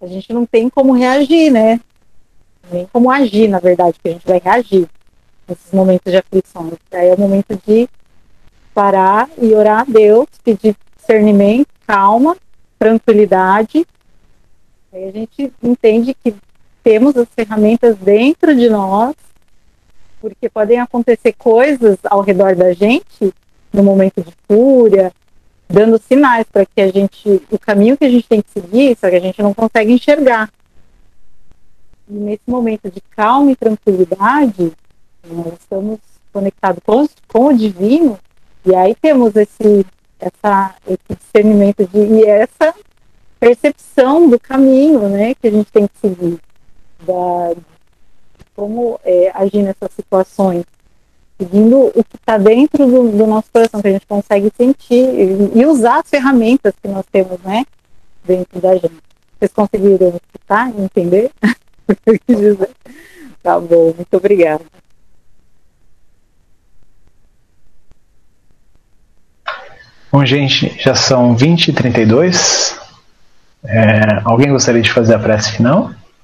[0.06, 1.80] a gente não tem como reagir, né?
[2.72, 4.88] Nem como agir, na verdade, que a gente vai reagir
[5.48, 6.72] nesses momentos de aflição.
[6.92, 7.90] Aí é o momento de
[8.74, 12.38] parar e orar a Deus, pedir discernimento, calma,
[12.78, 13.86] tranquilidade.
[14.94, 16.36] Aí a gente entende que
[16.84, 19.16] temos as ferramentas dentro de nós,
[20.22, 23.34] porque podem acontecer coisas ao redor da gente
[23.74, 25.12] no momento de fúria,
[25.68, 29.10] dando sinais para que a gente, o caminho que a gente tem que seguir, só
[29.10, 30.52] que a gente não consegue enxergar.
[32.08, 34.72] E nesse momento de calma e tranquilidade,
[35.28, 36.00] nós estamos
[36.32, 38.20] conectados com, com o divino,
[38.66, 39.86] e aí temos esse,
[40.20, 42.74] essa, esse discernimento de, e essa
[43.40, 46.40] percepção do caminho né, que a gente tem que seguir,
[47.00, 47.56] da,
[48.56, 50.64] como é, agir nessas situações
[51.38, 55.60] seguindo o que está dentro do, do, nosso coração, que a gente consegue sentir e,
[55.60, 57.66] e, usar as ferramentas que nós temos, né,
[58.24, 58.96] dentro da gente.
[59.38, 61.32] Vocês conseguiram escutar e entender?
[63.44, 64.64] Tá bom, muito obrigada.
[70.12, 72.80] Bom, gente, já são 20 e 32.
[73.64, 75.92] É, alguém gostaria de fazer a prece final?